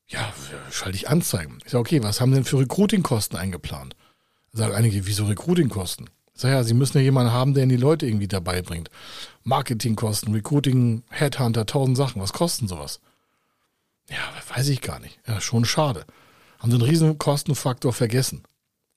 Ja, 0.07 0.33
schalte 0.71 0.95
ich 0.95 1.09
Anzeigen. 1.09 1.59
Ich 1.65 1.71
sage, 1.71 1.81
okay, 1.81 2.03
was 2.03 2.21
haben 2.21 2.31
denn 2.31 2.45
für 2.45 2.59
Recruitingkosten 2.59 3.37
eingeplant? 3.37 3.95
Sagen 4.53 4.73
einige, 4.73 5.05
wieso 5.05 5.25
Recruitingkosten? 5.25 6.09
Ich 6.33 6.41
sage, 6.41 6.53
ja, 6.53 6.63
Sie 6.63 6.73
müssen 6.73 6.97
ja 6.97 7.03
jemanden 7.03 7.33
haben, 7.33 7.53
der 7.53 7.63
Ihnen 7.63 7.71
die 7.71 7.77
Leute 7.77 8.05
irgendwie 8.05 8.27
dabei 8.27 8.61
bringt. 8.61 8.89
Marketingkosten, 9.43 10.33
Recruiting, 10.33 11.03
Headhunter, 11.09 11.65
tausend 11.65 11.97
Sachen. 11.97 12.21
Was 12.21 12.31
kosten 12.31 12.67
sowas? 12.67 13.01
Ja, 14.09 14.17
weiß 14.55 14.69
ich 14.69 14.81
gar 14.81 14.99
nicht. 14.99 15.19
Ja, 15.27 15.41
schon 15.41 15.65
schade. 15.65 16.05
Haben 16.59 16.71
Sie 16.71 16.77
einen 16.77 16.89
riesen 16.89 17.17
Kostenfaktor 17.17 17.91
vergessen. 17.91 18.43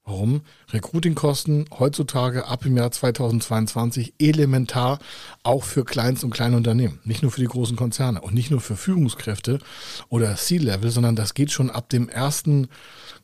Warum? 0.05 0.43
Recruitingkosten 0.71 1.67
heutzutage 1.79 2.47
ab 2.47 2.65
im 2.65 2.77
Jahr 2.77 2.91
2022 2.91 4.15
elementar 4.19 4.99
auch 5.43 5.63
für 5.63 5.85
Kleinst- 5.85 6.25
und 6.25 6.31
kleine 6.31 6.57
Unternehmen. 6.57 6.99
Nicht 7.05 7.23
nur 7.23 7.31
für 7.31 7.41
die 7.41 7.47
großen 7.47 7.77
Konzerne 7.77 8.21
und 8.21 8.35
nicht 8.35 8.51
nur 8.51 8.61
für 8.61 8.77
Führungskräfte 8.77 9.61
oder 10.09 10.35
C-Level, 10.35 10.91
sondern 10.91 11.17
das 11.17 11.35
geht 11.35 11.53
schon 11.53 11.71
ab 11.71 11.89
dem 11.91 12.09
ersten 12.09 12.69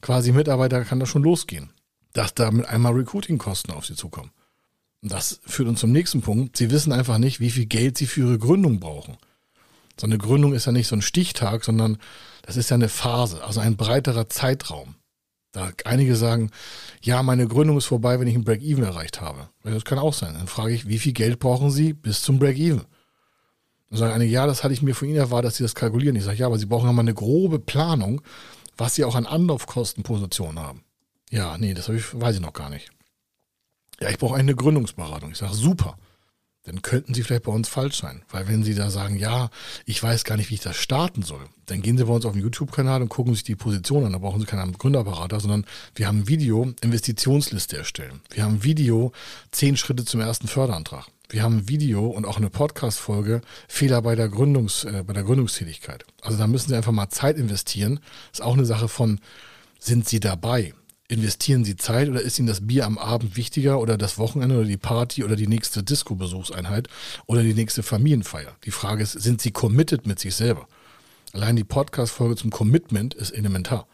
quasi 0.01 0.33
Mitarbeiter 0.33 0.85
kann 0.85 1.01
das 1.01 1.09
schon 1.09 1.23
losgehen. 1.23 1.71
Dass 2.13 2.35
da 2.35 2.51
mit 2.51 2.67
einmal 2.67 2.93
Recruitingkosten 2.93 3.75
auf 3.75 3.87
sie 3.87 3.95
zukommen. 3.95 4.31
Und 5.03 5.13
das 5.13 5.41
führt 5.47 5.69
uns 5.69 5.81
zum 5.81 5.93
nächsten 5.93 6.21
Punkt. 6.21 6.57
Sie 6.57 6.71
wissen 6.71 6.93
einfach 6.93 7.19
nicht, 7.19 7.41
wie 7.41 7.51
viel 7.51 7.67
Geld 7.67 7.99
sie 7.99 8.07
für 8.07 8.21
ihre 8.21 8.39
Gründung 8.39 8.81
brauchen. 8.81 9.17
So 9.99 10.07
eine 10.07 10.19
Gründung 10.19 10.53
ist 10.53 10.67
ja 10.67 10.73
nicht 10.73 10.89
so 10.89 10.97
ein 10.97 11.03
Stichtag, 11.03 11.65
sondern 11.65 11.99
das 12.43 12.57
ist 12.57 12.71
ja 12.71 12.75
eine 12.75 12.89
Phase, 12.89 13.43
also 13.45 13.61
ein 13.61 13.77
breiterer 13.77 14.29
Zeitraum. 14.29 14.95
Da 15.57 15.71
einige 15.87 16.17
sagen, 16.17 16.51
ja, 17.01 17.23
meine 17.23 17.49
Gründung 17.49 17.79
ist 17.79 17.87
vorbei, 17.87 18.21
wenn 18.21 18.27
ich 18.27 18.35
ein 18.35 18.45
Break-Even 18.45 18.85
erreicht 18.85 19.23
habe. 19.23 19.49
Das 19.65 19.87
kann 19.87 19.99
auch 19.99 20.13
sein. 20.13 20.35
Dann 20.35 20.49
frage 20.49 20.75
ich, 20.75 20.87
wie 20.87 20.99
viel 20.99 21.15
Geld 21.15 21.39
brauchen 21.39 21.71
Sie 21.71 21.95
bis 21.95 22.21
zum 22.21 22.39
Break-Even? 22.39 22.83
Dann 23.89 23.99
sagen 23.99 24.13
einige, 24.13 24.31
ja, 24.31 24.47
das 24.47 24.63
hatte 24.63 24.75
ich 24.75 24.83
mir 24.83 24.95
von 24.95 25.09
Ihnen 25.09 25.17
erwartet, 25.17 25.47
dass 25.47 25.57
Sie 25.57 25.65
das 25.65 25.75
kalkulieren. 25.75 26.15
Ich 26.15 26.25
sage, 26.25 26.37
ja, 26.37 26.45
aber 26.45 26.59
Sie 26.59 26.67
brauchen 26.67 26.85
ja 26.85 26.93
mal 26.93 27.01
eine 27.01 27.15
grobe 27.15 27.59
Planung, 27.59 28.21
was 28.77 28.97
Sie 28.97 29.05
auch 29.07 29.15
an 29.15 29.25
Anlaufkostenpositionen 29.25 30.63
haben. 30.63 30.85
Ja, 31.31 31.57
nee, 31.57 31.73
das 31.73 31.89
ich, 31.89 32.21
weiß 32.21 32.35
ich 32.35 32.43
noch 32.43 32.53
gar 32.53 32.69
nicht. 32.69 32.91
Ja, 33.99 34.11
ich 34.11 34.19
brauche 34.19 34.37
eine 34.37 34.55
Gründungsberatung. 34.55 35.31
Ich 35.31 35.39
sage, 35.39 35.55
super 35.55 35.97
dann 36.67 36.83
könnten 36.83 37.15
Sie 37.15 37.23
vielleicht 37.23 37.45
bei 37.45 37.53
uns 37.53 37.69
falsch 37.69 38.01
sein. 38.01 38.23
Weil 38.31 38.49
wenn 38.49 38.65
Sie 38.65 38.75
da 38.75 38.91
sagen, 38.91 39.17
ja, 39.17 39.51
ich 39.85 40.03
weiß 40.03 40.25
gar 40.25 40.37
nicht, 40.37 40.51
wie 40.51 40.55
ich 40.55 40.61
das 40.61 40.77
starten 40.77 41.23
soll, 41.23 41.47
dann 41.67 41.81
gehen 41.81 41.97
Sie 41.97 42.05
bei 42.05 42.13
uns 42.13 42.27
auf 42.27 42.33
den 42.33 42.43
YouTube-Kanal 42.43 43.03
und 43.03 43.09
gucken 43.09 43.35
sich 43.35 43.45
die 43.45 43.55
Position 43.55 44.05
an. 44.05 44.13
Da 44.13 44.19
brauchen 44.19 44.41
Sie 44.41 44.47
keinen 44.47 44.73
Gründerberater, 44.73 45.41
sondern 45.41 45.65
wir 45.95 46.09
haben 46.09 46.21
ein 46.21 46.29
Video 46.29 46.73
Investitionsliste 46.81 47.77
erstellen. 47.77 48.21
Wir 48.31 48.45
haben 48.45 48.57
ein 48.57 48.65
Video 48.65 49.13
zehn 49.53 49.77
Schritte 49.77 50.05
zum 50.05 50.21
ersten 50.21 50.49
Förderantrag. 50.49 51.07
Wir 51.29 51.43
haben 51.43 51.59
ein 51.59 51.69
Video 51.69 52.07
und 52.07 52.25
auch 52.25 52.37
eine 52.37 52.51
Podcast-Folge 52.51 53.43
Fehler 53.69 54.03
bei 54.03 54.15
der, 54.15 54.29
Gründungs, 54.29 54.85
äh, 54.85 55.03
bei 55.07 55.13
der 55.13 55.25
Gründungstätigkeit. 55.25 56.05
Also 56.23 56.37
da 56.39 56.47
müssen 56.47 56.69
Sie 56.69 56.77
einfach 56.77 56.93
mal 56.93 57.09
Zeit 57.11 57.37
investieren. 57.37 58.01
ist 58.33 58.43
auch 58.43 58.55
eine 58.55 58.67
Sache 58.67 58.89
von, 58.89 59.21
sind 59.79 60.09
Sie 60.09 60.21
dabei? 60.21 60.75
Investieren 61.09 61.65
Sie 61.65 61.77
Zeit 61.77 62.09
oder 62.09 62.21
ist 62.21 62.39
Ihnen 62.39 62.49
das 62.49 62.67
Bier 62.67 62.87
am 62.87 62.99
Abend 62.99 63.37
wichtiger 63.37 63.79
oder 63.81 63.97
das 63.97 64.19
Wochenende 64.19 64.57
oder 64.57 64.65
die 64.65 64.77
Party 64.77 65.25
oder 65.25 65.37
die 65.37 65.47
nächste 65.47 65.83
Disco-Besuchseinheit 65.83 66.89
oder 67.27 67.43
die 67.43 67.55
nächste 67.55 67.83
Familienfeier? 67.83 68.57
Die 68.65 68.71
Frage 68.71 69.03
ist, 69.03 69.13
sind 69.13 69.41
Sie 69.41 69.51
committed 69.51 70.07
mit 70.07 70.19
sich 70.19 70.35
selber? 70.35 70.67
Allein 71.33 71.57
die 71.57 71.65
Podcast-Folge 71.65 72.37
zum 72.37 72.51
Commitment 72.51 73.15
ist 73.15 73.31
elementar. 73.31 73.87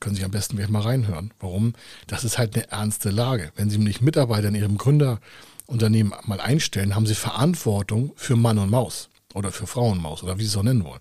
Können 0.00 0.14
Sie 0.14 0.24
am 0.24 0.30
besten 0.30 0.56
gleich 0.56 0.68
mal 0.68 0.82
reinhören. 0.82 1.32
Warum? 1.40 1.72
Das 2.06 2.24
ist 2.24 2.38
halt 2.38 2.54
eine 2.54 2.70
ernste 2.70 3.10
Lage. 3.10 3.50
Wenn 3.56 3.70
Sie 3.70 3.78
nämlich 3.78 4.00
Mitarbeiter 4.00 4.48
in 4.48 4.54
Ihrem 4.54 4.78
Gründerunternehmen 4.78 6.12
mal 6.24 6.40
einstellen, 6.40 6.94
haben 6.94 7.06
Sie 7.06 7.14
Verantwortung 7.14 8.12
für 8.16 8.36
Mann 8.36 8.58
und 8.58 8.70
Maus 8.70 9.08
oder 9.34 9.52
für 9.52 9.66
Frau 9.66 9.90
und 9.90 10.00
Maus 10.00 10.22
oder 10.22 10.38
wie 10.38 10.42
Sie 10.42 10.48
es 10.48 10.56
auch 10.56 10.62
nennen 10.62 10.84
wollen. 10.84 11.00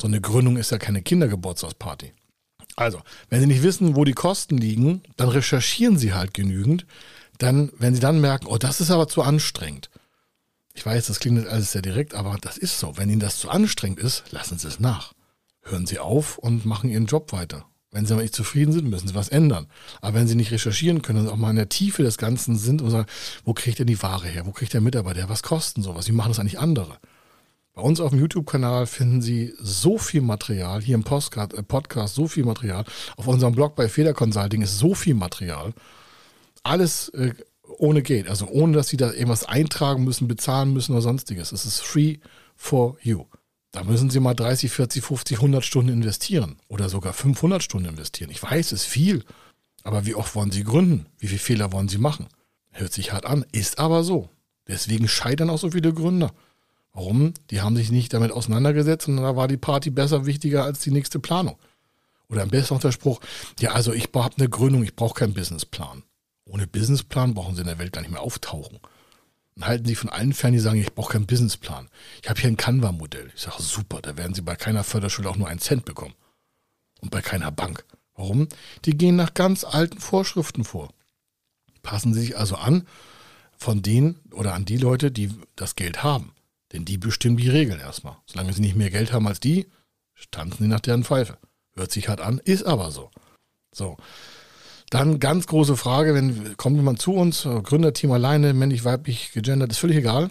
So 0.00 0.06
eine 0.06 0.20
Gründung 0.20 0.56
ist 0.56 0.70
ja 0.70 0.78
keine 0.78 1.02
Kindergeburtstagsparty. 1.02 2.12
Also, 2.82 3.00
wenn 3.30 3.40
Sie 3.40 3.46
nicht 3.46 3.62
wissen, 3.62 3.94
wo 3.94 4.04
die 4.04 4.12
Kosten 4.12 4.58
liegen, 4.58 5.02
dann 5.16 5.28
recherchieren 5.28 5.98
Sie 5.98 6.12
halt 6.12 6.34
genügend. 6.34 6.84
Dann, 7.38 7.70
wenn 7.78 7.94
Sie 7.94 8.00
dann 8.00 8.20
merken, 8.20 8.46
oh, 8.46 8.58
das 8.58 8.80
ist 8.80 8.90
aber 8.90 9.06
zu 9.06 9.22
anstrengend. 9.22 9.88
Ich 10.74 10.84
weiß, 10.84 11.06
das 11.06 11.20
klingt 11.20 11.46
alles 11.46 11.72
sehr 11.72 11.82
direkt, 11.82 12.14
aber 12.14 12.36
das 12.40 12.58
ist 12.58 12.80
so. 12.80 12.96
Wenn 12.96 13.08
Ihnen 13.08 13.20
das 13.20 13.38
zu 13.38 13.50
anstrengend 13.50 14.00
ist, 14.00 14.24
lassen 14.32 14.58
Sie 14.58 14.66
es 14.66 14.80
nach. 14.80 15.12
Hören 15.62 15.86
Sie 15.86 16.00
auf 16.00 16.38
und 16.38 16.66
machen 16.66 16.90
Ihren 16.90 17.06
Job 17.06 17.32
weiter. 17.32 17.66
Wenn 17.92 18.04
Sie 18.04 18.14
aber 18.14 18.22
nicht 18.22 18.34
zufrieden 18.34 18.72
sind, 18.72 18.90
müssen 18.90 19.06
Sie 19.06 19.14
was 19.14 19.28
ändern. 19.28 19.68
Aber 20.00 20.14
wenn 20.14 20.26
Sie 20.26 20.34
nicht 20.34 20.50
recherchieren 20.50 21.02
können 21.02 21.28
auch 21.28 21.36
mal 21.36 21.50
in 21.50 21.56
der 21.56 21.68
Tiefe 21.68 22.02
des 22.02 22.18
Ganzen 22.18 22.56
sind 22.56 22.82
und 22.82 22.90
sagen, 22.90 23.06
wo 23.44 23.52
kriegt 23.54 23.78
denn 23.78 23.86
die 23.86 24.02
Ware 24.02 24.26
her? 24.26 24.44
Wo 24.44 24.50
kriegt 24.50 24.72
der 24.72 24.80
Mitarbeiter 24.80 25.20
her? 25.20 25.28
Was 25.28 25.44
kosten 25.44 25.82
sowas? 25.82 26.08
Wie 26.08 26.12
machen 26.12 26.30
das 26.30 26.40
eigentlich 26.40 26.58
andere? 26.58 26.98
Bei 27.74 27.80
uns 27.80 28.00
auf 28.00 28.10
dem 28.10 28.20
YouTube-Kanal 28.20 28.86
finden 28.86 29.22
Sie 29.22 29.54
so 29.58 29.96
viel 29.96 30.20
Material, 30.20 30.82
hier 30.82 30.94
im 30.94 31.04
Postcard, 31.04 31.54
äh, 31.54 31.62
Podcast 31.62 32.14
so 32.14 32.28
viel 32.28 32.44
Material. 32.44 32.84
Auf 33.16 33.26
unserem 33.26 33.54
Blog 33.54 33.76
bei 33.76 33.88
Feder 33.88 34.12
Consulting 34.12 34.60
ist 34.60 34.78
so 34.78 34.94
viel 34.94 35.14
Material. 35.14 35.72
Alles 36.62 37.08
äh, 37.10 37.32
ohne 37.78 38.02
Geld, 38.02 38.28
also 38.28 38.46
ohne, 38.46 38.74
dass 38.74 38.88
Sie 38.88 38.98
da 38.98 39.12
irgendwas 39.12 39.46
eintragen 39.46 40.04
müssen, 40.04 40.28
bezahlen 40.28 40.74
müssen 40.74 40.92
oder 40.92 41.00
sonstiges. 41.00 41.52
Es 41.52 41.64
ist 41.64 41.80
free 41.80 42.18
for 42.56 42.98
you. 43.00 43.24
Da 43.70 43.84
müssen 43.84 44.10
Sie 44.10 44.20
mal 44.20 44.34
30, 44.34 44.70
40, 44.70 45.02
50, 45.02 45.38
100 45.38 45.64
Stunden 45.64 45.92
investieren 45.92 46.58
oder 46.68 46.90
sogar 46.90 47.14
500 47.14 47.62
Stunden 47.62 47.88
investieren. 47.88 48.30
Ich 48.30 48.42
weiß, 48.42 48.72
es 48.72 48.82
ist 48.82 48.86
viel, 48.86 49.24
aber 49.82 50.04
wie 50.04 50.14
oft 50.14 50.34
wollen 50.34 50.50
Sie 50.50 50.62
gründen? 50.62 51.06
Wie 51.18 51.28
viele 51.28 51.40
Fehler 51.40 51.72
wollen 51.72 51.88
Sie 51.88 51.96
machen? 51.96 52.26
Hört 52.70 52.92
sich 52.92 53.12
hart 53.12 53.24
an, 53.24 53.46
ist 53.50 53.78
aber 53.78 54.04
so. 54.04 54.28
Deswegen 54.68 55.08
scheitern 55.08 55.48
auch 55.48 55.58
so 55.58 55.70
viele 55.70 55.94
Gründer. 55.94 56.32
Warum? 56.92 57.32
Die 57.50 57.60
haben 57.60 57.76
sich 57.76 57.90
nicht 57.90 58.12
damit 58.12 58.32
auseinandergesetzt 58.32 59.08
und 59.08 59.16
da 59.16 59.34
war 59.34 59.48
die 59.48 59.56
Party 59.56 59.90
besser 59.90 60.26
wichtiger 60.26 60.64
als 60.64 60.80
die 60.80 60.90
nächste 60.90 61.18
Planung. 61.18 61.58
Oder 62.28 62.42
am 62.42 62.50
besten 62.50 62.74
auch 62.74 62.80
der 62.80 62.92
Spruch, 62.92 63.20
ja, 63.60 63.72
also 63.72 63.92
ich 63.92 64.08
habe 64.14 64.30
eine 64.36 64.48
Gründung, 64.48 64.82
ich 64.82 64.96
brauche 64.96 65.14
keinen 65.14 65.34
Businessplan. 65.34 66.02
Ohne 66.44 66.66
Businessplan 66.66 67.34
brauchen 67.34 67.54
sie 67.54 67.60
in 67.62 67.66
der 67.66 67.78
Welt 67.78 67.92
gar 67.92 68.00
nicht 68.02 68.10
mehr 68.10 68.22
auftauchen. 68.22 68.78
Und 69.54 69.66
halten 69.66 69.84
sie 69.84 69.94
von 69.94 70.08
allen 70.08 70.32
fern, 70.32 70.52
die 70.52 70.58
sagen, 70.58 70.80
ich 70.80 70.94
brauche 70.94 71.12
keinen 71.12 71.26
Businessplan. 71.26 71.88
Ich 72.22 72.30
habe 72.30 72.40
hier 72.40 72.48
ein 72.48 72.56
Canva-Modell. 72.56 73.30
Ich 73.34 73.42
sage, 73.42 73.62
super, 73.62 74.00
da 74.00 74.16
werden 74.16 74.34
sie 74.34 74.40
bei 74.40 74.56
keiner 74.56 74.82
Förderschule 74.82 75.28
auch 75.28 75.36
nur 75.36 75.48
einen 75.48 75.60
Cent 75.60 75.84
bekommen. 75.84 76.14
Und 77.00 77.10
bei 77.10 77.20
keiner 77.20 77.50
Bank. 77.50 77.84
Warum? 78.14 78.48
Die 78.84 78.96
gehen 78.96 79.16
nach 79.16 79.34
ganz 79.34 79.64
alten 79.64 79.98
Vorschriften 79.98 80.64
vor. 80.64 80.88
Passen 81.82 82.14
sie 82.14 82.20
sich 82.20 82.38
also 82.38 82.56
an 82.56 82.86
von 83.58 83.82
denen 83.82 84.20
oder 84.32 84.54
an 84.54 84.64
die 84.64 84.76
Leute, 84.76 85.10
die 85.10 85.30
das 85.54 85.76
Geld 85.76 86.02
haben. 86.02 86.32
Denn 86.72 86.84
die 86.84 86.98
bestimmen 86.98 87.36
die 87.36 87.48
Regeln 87.48 87.80
erstmal. 87.80 88.16
Solange 88.26 88.52
sie 88.52 88.60
nicht 88.60 88.76
mehr 88.76 88.90
Geld 88.90 89.12
haben 89.12 89.28
als 89.28 89.40
die, 89.40 89.66
tanzen 90.30 90.64
sie 90.64 90.68
nach 90.68 90.80
deren 90.80 91.04
Pfeife. 91.04 91.38
Hört 91.74 91.92
sich 91.92 92.08
hart 92.08 92.20
an, 92.20 92.38
ist 92.38 92.64
aber 92.64 92.90
so. 92.90 93.10
So. 93.72 93.96
Dann 94.90 95.20
ganz 95.20 95.46
große 95.46 95.76
Frage, 95.76 96.14
wenn 96.14 96.56
kommt 96.56 96.76
jemand 96.76 97.00
zu 97.00 97.14
uns, 97.14 97.42
Gründerteam 97.42 98.12
alleine, 98.12 98.52
männlich, 98.52 98.84
weiblich, 98.84 99.32
gegendert, 99.32 99.70
ist 99.70 99.78
völlig 99.78 99.96
egal. 99.96 100.30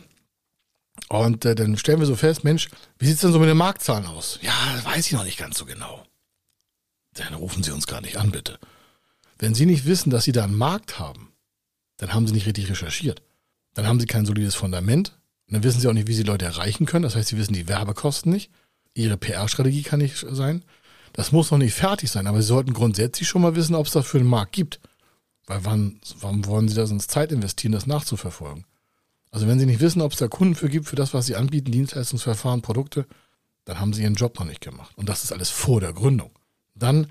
Und 1.09 1.45
äh, 1.45 1.55
dann 1.55 1.77
stellen 1.77 1.99
wir 1.99 2.05
so 2.05 2.15
fest, 2.15 2.43
Mensch, 2.43 2.69
wie 2.99 3.05
sieht 3.05 3.15
es 3.15 3.21
denn 3.21 3.31
so 3.31 3.39
mit 3.39 3.49
den 3.49 3.57
Marktzahlen 3.57 4.05
aus? 4.05 4.39
Ja, 4.41 4.53
weiß 4.83 5.07
ich 5.07 5.13
noch 5.13 5.23
nicht 5.23 5.39
ganz 5.39 5.57
so 5.57 5.65
genau. 5.65 6.05
Dann 7.13 7.33
rufen 7.33 7.63
Sie 7.63 7.71
uns 7.71 7.87
gar 7.87 8.01
nicht 8.01 8.17
an, 8.17 8.31
bitte. 8.31 8.59
Wenn 9.39 9.55
Sie 9.55 9.65
nicht 9.65 9.85
wissen, 9.85 10.11
dass 10.11 10.23
Sie 10.23 10.31
da 10.31 10.43
einen 10.43 10.57
Markt 10.57 10.99
haben, 10.99 11.33
dann 11.97 12.13
haben 12.13 12.27
Sie 12.27 12.33
nicht 12.33 12.45
richtig 12.45 12.69
recherchiert. 12.69 13.21
Dann 13.73 13.87
haben 13.87 13.99
Sie 13.99 14.05
kein 14.05 14.25
solides 14.25 14.55
Fundament, 14.55 15.17
und 15.51 15.55
dann 15.55 15.63
wissen 15.63 15.81
sie 15.81 15.89
auch 15.89 15.93
nicht, 15.93 16.07
wie 16.07 16.13
sie 16.13 16.23
Leute 16.23 16.45
erreichen 16.45 16.85
können. 16.85 17.03
Das 17.03 17.17
heißt, 17.17 17.27
sie 17.27 17.37
wissen 17.37 17.51
die 17.51 17.67
Werbekosten 17.67 18.31
nicht. 18.31 18.51
Ihre 18.93 19.17
PR-Strategie 19.17 19.83
kann 19.83 19.99
nicht 19.99 20.25
sein. 20.31 20.63
Das 21.11 21.33
muss 21.33 21.51
noch 21.51 21.57
nicht 21.57 21.73
fertig 21.73 22.09
sein, 22.09 22.25
aber 22.25 22.41
sie 22.41 22.47
sollten 22.47 22.71
grundsätzlich 22.71 23.27
schon 23.27 23.41
mal 23.41 23.53
wissen, 23.53 23.75
ob 23.75 23.85
es 23.85 23.91
dafür 23.91 24.21
einen 24.21 24.29
Markt 24.29 24.53
gibt. 24.53 24.79
Weil 25.47 25.65
wann, 25.65 25.99
warum 26.21 26.45
wollen 26.45 26.69
sie 26.69 26.75
da 26.75 26.87
sonst 26.87 27.11
Zeit 27.11 27.33
investieren, 27.33 27.73
das 27.73 27.85
nachzuverfolgen? 27.85 28.63
Also 29.29 29.45
wenn 29.45 29.59
sie 29.59 29.65
nicht 29.65 29.81
wissen, 29.81 30.01
ob 30.01 30.13
es 30.13 30.19
da 30.19 30.29
Kunden 30.29 30.55
für 30.55 30.69
gibt, 30.69 30.87
für 30.87 30.95
das, 30.95 31.13
was 31.13 31.25
sie 31.25 31.35
anbieten, 31.35 31.73
Dienstleistungsverfahren, 31.73 32.61
Produkte, 32.61 33.05
dann 33.65 33.81
haben 33.81 33.91
sie 33.91 34.03
ihren 34.03 34.15
Job 34.15 34.39
noch 34.39 34.45
nicht 34.45 34.61
gemacht. 34.61 34.93
Und 34.95 35.09
das 35.09 35.25
ist 35.25 35.33
alles 35.33 35.49
vor 35.49 35.81
der 35.81 35.91
Gründung. 35.91 36.31
Dann 36.75 37.07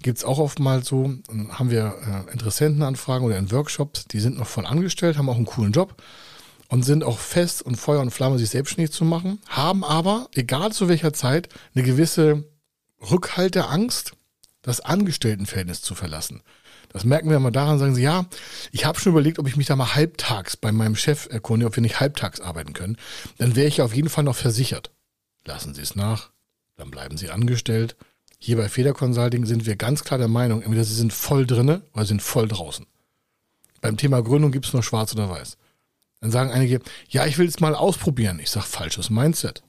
gibt 0.00 0.18
es 0.18 0.24
auch 0.24 0.38
oftmals 0.38 0.86
so, 0.86 1.12
haben 1.48 1.70
wir 1.70 2.26
äh, 2.28 2.32
Interessentenanfragen 2.32 3.26
oder 3.26 3.36
in 3.36 3.50
Workshops, 3.50 4.04
die 4.04 4.20
sind 4.20 4.38
noch 4.38 4.46
voll 4.46 4.64
angestellt, 4.64 5.18
haben 5.18 5.28
auch 5.28 5.36
einen 5.36 5.44
coolen 5.44 5.72
Job, 5.72 6.00
und 6.70 6.84
sind 6.84 7.04
auch 7.04 7.18
fest 7.18 7.62
und 7.62 7.76
Feuer 7.76 8.00
und 8.00 8.12
Flamme, 8.12 8.38
sich 8.38 8.48
selbstständig 8.48 8.92
zu 8.92 9.04
machen, 9.04 9.40
haben 9.48 9.84
aber, 9.84 10.28
egal 10.34 10.72
zu 10.72 10.88
welcher 10.88 11.12
Zeit, 11.12 11.48
eine 11.74 11.84
gewisse 11.84 12.44
Rückhalteangst, 13.10 14.12
das 14.62 14.80
Angestelltenverhältnis 14.80 15.82
zu 15.82 15.94
verlassen. 15.94 16.42
Das 16.90 17.04
merken 17.04 17.28
wir 17.28 17.40
mal 17.40 17.50
daran, 17.50 17.78
sagen 17.78 17.94
sie, 17.94 18.02
ja, 18.02 18.26
ich 18.70 18.84
habe 18.84 18.98
schon 19.00 19.12
überlegt, 19.12 19.38
ob 19.38 19.48
ich 19.48 19.56
mich 19.56 19.66
da 19.66 19.74
mal 19.74 19.94
halbtags 19.94 20.56
bei 20.56 20.70
meinem 20.70 20.96
Chef 20.96 21.28
erkunde, 21.30 21.66
ob 21.66 21.76
wir 21.76 21.82
nicht 21.82 22.00
halbtags 22.00 22.40
arbeiten 22.40 22.72
können. 22.72 22.96
Dann 23.38 23.56
wäre 23.56 23.68
ich 23.68 23.82
auf 23.82 23.94
jeden 23.94 24.08
Fall 24.08 24.24
noch 24.24 24.36
versichert. 24.36 24.92
Lassen 25.44 25.74
Sie 25.74 25.82
es 25.82 25.96
nach, 25.96 26.30
dann 26.76 26.90
bleiben 26.90 27.16
Sie 27.16 27.30
angestellt. 27.30 27.96
Hier 28.38 28.56
bei 28.56 28.68
Feder 28.68 28.92
Consulting 28.92 29.44
sind 29.44 29.66
wir 29.66 29.76
ganz 29.76 30.04
klar 30.04 30.18
der 30.18 30.28
Meinung, 30.28 30.62
entweder 30.62 30.84
Sie 30.84 30.94
sind 30.94 31.12
voll 31.12 31.46
drinne 31.46 31.82
oder 31.94 32.04
Sie 32.04 32.08
sind 32.08 32.22
voll 32.22 32.46
draußen. 32.46 32.86
beim 33.80 33.96
Thema 33.96 34.22
Gründung 34.22 34.52
gibt 34.52 34.66
es 34.66 34.72
nur 34.72 34.82
schwarz 34.82 35.12
oder 35.14 35.30
weiß. 35.30 35.56
Dann 36.20 36.30
sagen 36.30 36.50
einige, 36.50 36.80
ja, 37.08 37.26
ich 37.26 37.38
will 37.38 37.48
es 37.48 37.60
mal 37.60 37.74
ausprobieren. 37.74 38.38
Ich 38.40 38.50
sage, 38.50 38.66
falsches 38.66 39.10
Mindset. 39.10 39.62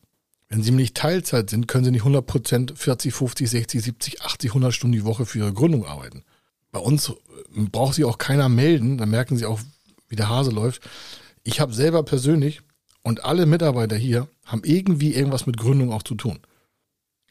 Wenn 0.49 0.63
Sie 0.63 0.71
nicht 0.71 0.95
Teilzeit 0.95 1.49
sind, 1.49 1.67
können 1.67 1.85
Sie 1.85 1.91
nicht 1.91 2.03
100% 2.03 2.75
40, 2.75 3.13
50, 3.13 3.49
60, 3.49 3.81
70, 3.81 4.21
80, 4.21 4.49
100 4.51 4.73
Stunden 4.73 4.91
die 4.91 5.05
Woche 5.05 5.25
für 5.25 5.39
Ihre 5.39 5.53
Gründung 5.53 5.85
arbeiten. 5.85 6.23
Bei 6.73 6.79
uns 6.79 7.09
äh, 7.09 7.13
braucht 7.71 7.95
Sie 7.95 8.03
auch 8.03 8.17
keiner 8.17 8.49
melden, 8.49 8.97
dann 8.97 9.09
merken 9.09 9.37
Sie 9.37 9.45
auch, 9.45 9.61
wie 10.09 10.17
der 10.17 10.27
Hase 10.27 10.51
läuft. 10.51 10.81
Ich 11.43 11.61
habe 11.61 11.73
selber 11.73 12.03
persönlich 12.03 12.61
und 13.01 13.23
alle 13.23 13.45
Mitarbeiter 13.45 13.95
hier 13.95 14.27
haben 14.45 14.63
irgendwie 14.65 15.13
irgendwas 15.13 15.45
mit 15.45 15.57
Gründung 15.57 15.93
auch 15.93 16.03
zu 16.03 16.15
tun. 16.15 16.39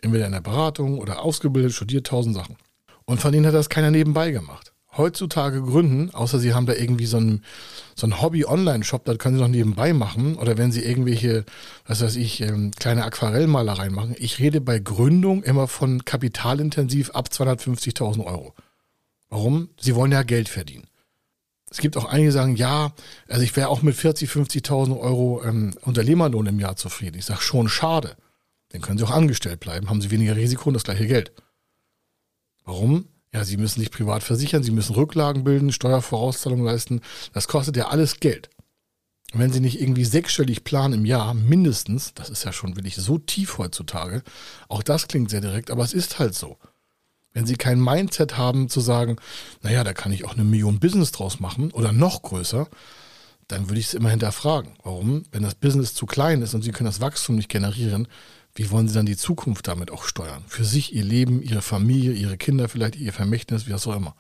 Entweder 0.01 0.25
in 0.25 0.33
der 0.33 0.41
Beratung 0.41 0.99
oder 0.99 1.21
ausgebildet, 1.23 1.73
studiert 1.73 2.07
tausend 2.07 2.35
Sachen. 2.35 2.57
Und 3.05 3.21
von 3.21 3.33
denen 3.33 3.47
hat 3.47 3.55
das 3.55 3.69
keiner 3.69 3.91
nebenbei 3.91 4.31
gemacht 4.31 4.70
heutzutage 4.97 5.63
gründen, 5.63 6.11
außer 6.11 6.39
sie 6.39 6.55
haben 6.55 6.67
da 6.67 6.75
irgendwie 6.75 7.07
so 7.07 7.19
einen, 7.19 7.45
so 7.95 8.07
einen 8.07 8.21
Hobby-Online-Shop, 8.21 9.05
das 9.05 9.19
können 9.19 9.37
sie 9.37 9.43
noch 9.43 9.49
nebenbei 9.49 9.93
machen. 9.93 10.37
Oder 10.37 10.59
wenn 10.59 10.73
sie 10.73 10.85
irgendwelche, 10.85 11.45
was 11.87 12.01
weiß 12.01 12.17
ich, 12.17 12.41
ähm, 12.41 12.73
kleine 12.79 13.05
Aquarellmalereien 13.05 13.95
machen. 13.95 14.15
Ich 14.19 14.39
rede 14.39 14.61
bei 14.61 14.79
Gründung 14.79 15.43
immer 15.43 15.69
von 15.69 16.05
kapitalintensiv 16.05 17.11
ab 17.11 17.29
250.000 17.33 18.25
Euro. 18.25 18.55
Warum? 19.29 19.71
Sie 19.79 19.95
wollen 19.95 20.13
ja 20.13 20.23
Geld 20.23 20.49
verdienen. 20.49 20.89
Es 21.71 21.79
gibt 21.79 21.97
auch 21.97 22.07
einige, 22.07 22.31
die 22.31 22.35
sagen, 22.35 22.57
ja, 22.57 22.93
also 23.29 23.43
ich 23.43 23.55
wäre 23.55 23.69
auch 23.69 23.83
mit 23.83 23.95
40, 23.95 24.29
50.000 24.29 24.99
Euro 24.99 25.43
ähm, 25.45 25.73
Unternehmerlohn 25.83 26.47
im 26.47 26.59
Jahr 26.59 26.75
zufrieden. 26.75 27.17
Ich 27.17 27.27
sage 27.27 27.43
schon, 27.43 27.69
schade. 27.69 28.17
Dann 28.71 28.83
können 28.83 28.99
sie 28.99 29.05
auch 29.05 29.11
angestellt 29.11 29.61
bleiben, 29.61 29.89
haben 29.89 30.01
sie 30.01 30.11
weniger 30.11 30.35
Risiko 30.35 30.69
und 30.69 30.75
das 30.75 30.85
gleiche 30.85 31.07
Geld. 31.07 31.33
Warum? 32.65 33.07
Ja, 33.33 33.45
sie 33.45 33.57
müssen 33.57 33.81
sich 33.81 33.91
privat 33.91 34.23
versichern, 34.23 34.63
sie 34.63 34.73
müssen 34.73 34.95
Rücklagen 34.95 35.45
bilden, 35.45 35.73
Steuervorauszahlungen 35.73 36.65
leisten. 36.65 37.01
Das 37.33 37.47
kostet 37.47 37.77
ja 37.77 37.89
alles 37.89 38.19
Geld. 38.19 38.51
Und 39.33 39.39
wenn 39.39 39.53
sie 39.53 39.61
nicht 39.61 39.81
irgendwie 39.81 40.05
sechsstellig 40.05 40.65
planen 40.65 40.95
im 40.95 41.05
Jahr, 41.05 41.35
mindestens, 41.35 42.13
das 42.15 42.31
ist 42.31 42.45
ja 42.45 42.53
schon 42.53 42.75
wirklich 42.75 42.97
so 42.97 43.19
tief 43.19 43.59
heutzutage, 43.59 44.25
auch 44.69 44.83
das 44.83 45.07
klingt 45.07 45.31
sehr 45.31 45.41
direkt, 45.41 45.71
aber 45.71 45.85
es 45.85 45.93
ist 45.93 46.19
halt 46.19 46.35
so. 46.35 46.59
Wenn 47.33 47.47
sie 47.47 47.55
kein 47.55 47.81
Mindset 47.81 48.37
haben 48.37 48.69
zu 48.69 48.81
sagen, 48.81 49.17
naja, 49.63 49.85
da 49.85 49.93
kann 49.93 50.11
ich 50.11 50.25
auch 50.25 50.35
eine 50.35 50.43
Million 50.43 50.81
Business 50.81 51.13
draus 51.13 51.39
machen 51.39 51.71
oder 51.71 51.93
noch 51.93 52.23
größer, 52.23 52.69
dann 53.47 53.69
würde 53.69 53.79
ich 53.79 53.87
es 53.87 53.95
immer 53.95 54.11
hinterfragen. 54.11 54.73
Warum? 54.83 55.23
Wenn 55.31 55.45
das 55.45 55.55
Business 55.55 55.95
zu 55.95 56.07
klein 56.07 56.43
ist 56.43 56.55
und 56.55 56.63
sie 56.63 56.73
können 56.73 56.87
das 56.87 57.01
Wachstum 57.01 57.37
nicht 57.37 57.49
generieren, 57.49 58.09
wie 58.55 58.71
wollen 58.71 58.89
sie 58.89 58.95
dann 58.95 59.07
die 59.07 59.17
Zukunft 59.17 59.69
damit 59.69 59.91
auch 59.91 60.05
steuern? 60.05 60.45
Für 60.49 60.65
sich, 60.65 60.95
ihr 60.95 61.05
Leben, 61.05 61.43
ihre 61.43 61.63
Familie, 61.63 62.13
ihre 62.13 62.37
Kinder, 62.37 62.69
vielleicht 62.69 62.97
ihr 62.97 63.13
Vermächtnis, 63.13 63.67
wie 63.67 63.75
auch 63.75 63.97
immer. 63.97 64.15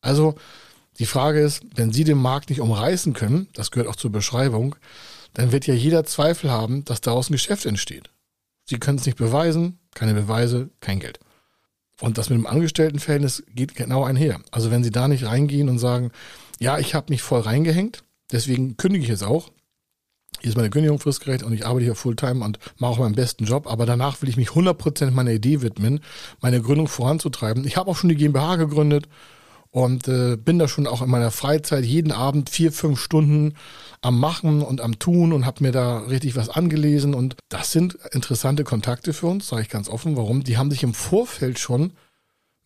Also, 0.00 0.34
die 0.98 1.06
Frage 1.06 1.40
ist, 1.40 1.62
wenn 1.74 1.92
sie 1.92 2.04
den 2.04 2.18
Markt 2.18 2.50
nicht 2.50 2.60
umreißen 2.60 3.12
können, 3.12 3.48
das 3.52 3.70
gehört 3.70 3.88
auch 3.88 3.96
zur 3.96 4.12
Beschreibung, 4.12 4.76
dann 5.34 5.52
wird 5.52 5.66
ja 5.66 5.74
jeder 5.74 6.04
Zweifel 6.04 6.50
haben, 6.50 6.84
dass 6.84 7.00
daraus 7.00 7.30
ein 7.30 7.34
Geschäft 7.34 7.66
entsteht. 7.66 8.10
Sie 8.64 8.78
können 8.78 8.98
es 8.98 9.06
nicht 9.06 9.18
beweisen, 9.18 9.78
keine 9.94 10.14
Beweise, 10.14 10.70
kein 10.80 11.00
Geld. 11.00 11.20
Und 12.00 12.18
das 12.18 12.30
mit 12.30 12.38
dem 12.38 12.46
Angestelltenverhältnis 12.46 13.42
geht 13.54 13.74
genau 13.74 14.04
einher. 14.04 14.40
Also 14.50 14.70
wenn 14.70 14.82
Sie 14.82 14.90
da 14.90 15.06
nicht 15.06 15.24
reingehen 15.24 15.68
und 15.68 15.78
sagen, 15.78 16.10
ja, 16.58 16.78
ich 16.78 16.94
habe 16.94 17.12
mich 17.12 17.22
voll 17.22 17.40
reingehängt, 17.40 18.02
deswegen 18.32 18.76
kündige 18.76 19.04
ich 19.04 19.10
es 19.10 19.22
auch, 19.22 19.50
hier 20.40 20.50
ist 20.50 20.56
meine 20.56 20.70
Kündigung 20.70 20.98
fristgerecht 20.98 21.42
und 21.42 21.52
ich 21.52 21.66
arbeite 21.66 21.84
hier 21.84 21.94
Fulltime 21.94 22.44
und 22.44 22.58
mache 22.78 22.92
auch 22.92 22.98
meinen 22.98 23.14
besten 23.14 23.44
Job, 23.44 23.66
aber 23.66 23.86
danach 23.86 24.22
will 24.22 24.28
ich 24.28 24.36
mich 24.36 24.50
100% 24.50 25.10
meiner 25.10 25.32
Idee 25.32 25.62
widmen, 25.62 26.00
meine 26.40 26.60
Gründung 26.62 26.88
voranzutreiben. 26.88 27.66
Ich 27.66 27.76
habe 27.76 27.90
auch 27.90 27.96
schon 27.96 28.08
die 28.08 28.16
GmbH 28.16 28.56
gegründet 28.56 29.08
und 29.70 30.08
äh, 30.08 30.36
bin 30.36 30.58
da 30.58 30.66
schon 30.66 30.86
auch 30.86 31.02
in 31.02 31.10
meiner 31.10 31.30
Freizeit 31.30 31.84
jeden 31.84 32.12
Abend 32.12 32.50
vier, 32.50 32.72
fünf 32.72 33.00
Stunden 33.00 33.54
am 34.00 34.18
Machen 34.18 34.62
und 34.62 34.80
am 34.80 34.98
Tun 34.98 35.32
und 35.32 35.46
habe 35.46 35.62
mir 35.62 35.72
da 35.72 35.98
richtig 35.98 36.36
was 36.36 36.48
angelesen 36.48 37.14
und 37.14 37.36
das 37.48 37.70
sind 37.70 37.98
interessante 38.12 38.64
Kontakte 38.64 39.12
für 39.12 39.26
uns, 39.26 39.48
sage 39.48 39.62
ich 39.62 39.68
ganz 39.68 39.88
offen. 39.88 40.16
Warum? 40.16 40.42
Die 40.42 40.58
haben 40.58 40.70
sich 40.70 40.82
im 40.82 40.94
Vorfeld 40.94 41.58
schon 41.58 41.92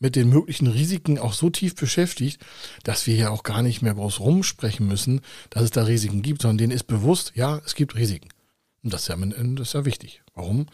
mit 0.05 0.17
den 0.17 0.29
möglichen 0.29 0.67
Risiken 0.67 1.19
auch 1.19 1.33
so 1.33 1.49
tief 1.49 1.77
beschäftigt, 1.77 2.39
dass 2.83 3.07
wir 3.07 3.17
ja 3.17 3.31
auch 3.31 3.43
gar 3.43 3.63
nicht 3.63 3.81
mehr 3.81 3.95
groß 3.95 4.21
rumsprechen 4.21 4.87
müssen, 4.87 5.23
dass 5.49 5.63
es 5.63 5.71
da 5.71 5.85
Risiken 5.85 6.21
gibt, 6.21 6.43
sondern 6.43 6.59
denen 6.59 6.73
ist 6.73 6.87
bewusst, 6.87 7.33
ja, 7.35 7.63
es 7.65 7.75
gibt 7.75 7.95
Risiken. 7.95 8.29
Und 8.83 8.93
das 8.93 9.01
ist 9.01 9.09
ja, 9.09 9.17
das 9.17 9.69
ist 9.69 9.73
ja 9.73 9.87
wichtig. 9.87 10.23
Warum? 10.35 10.67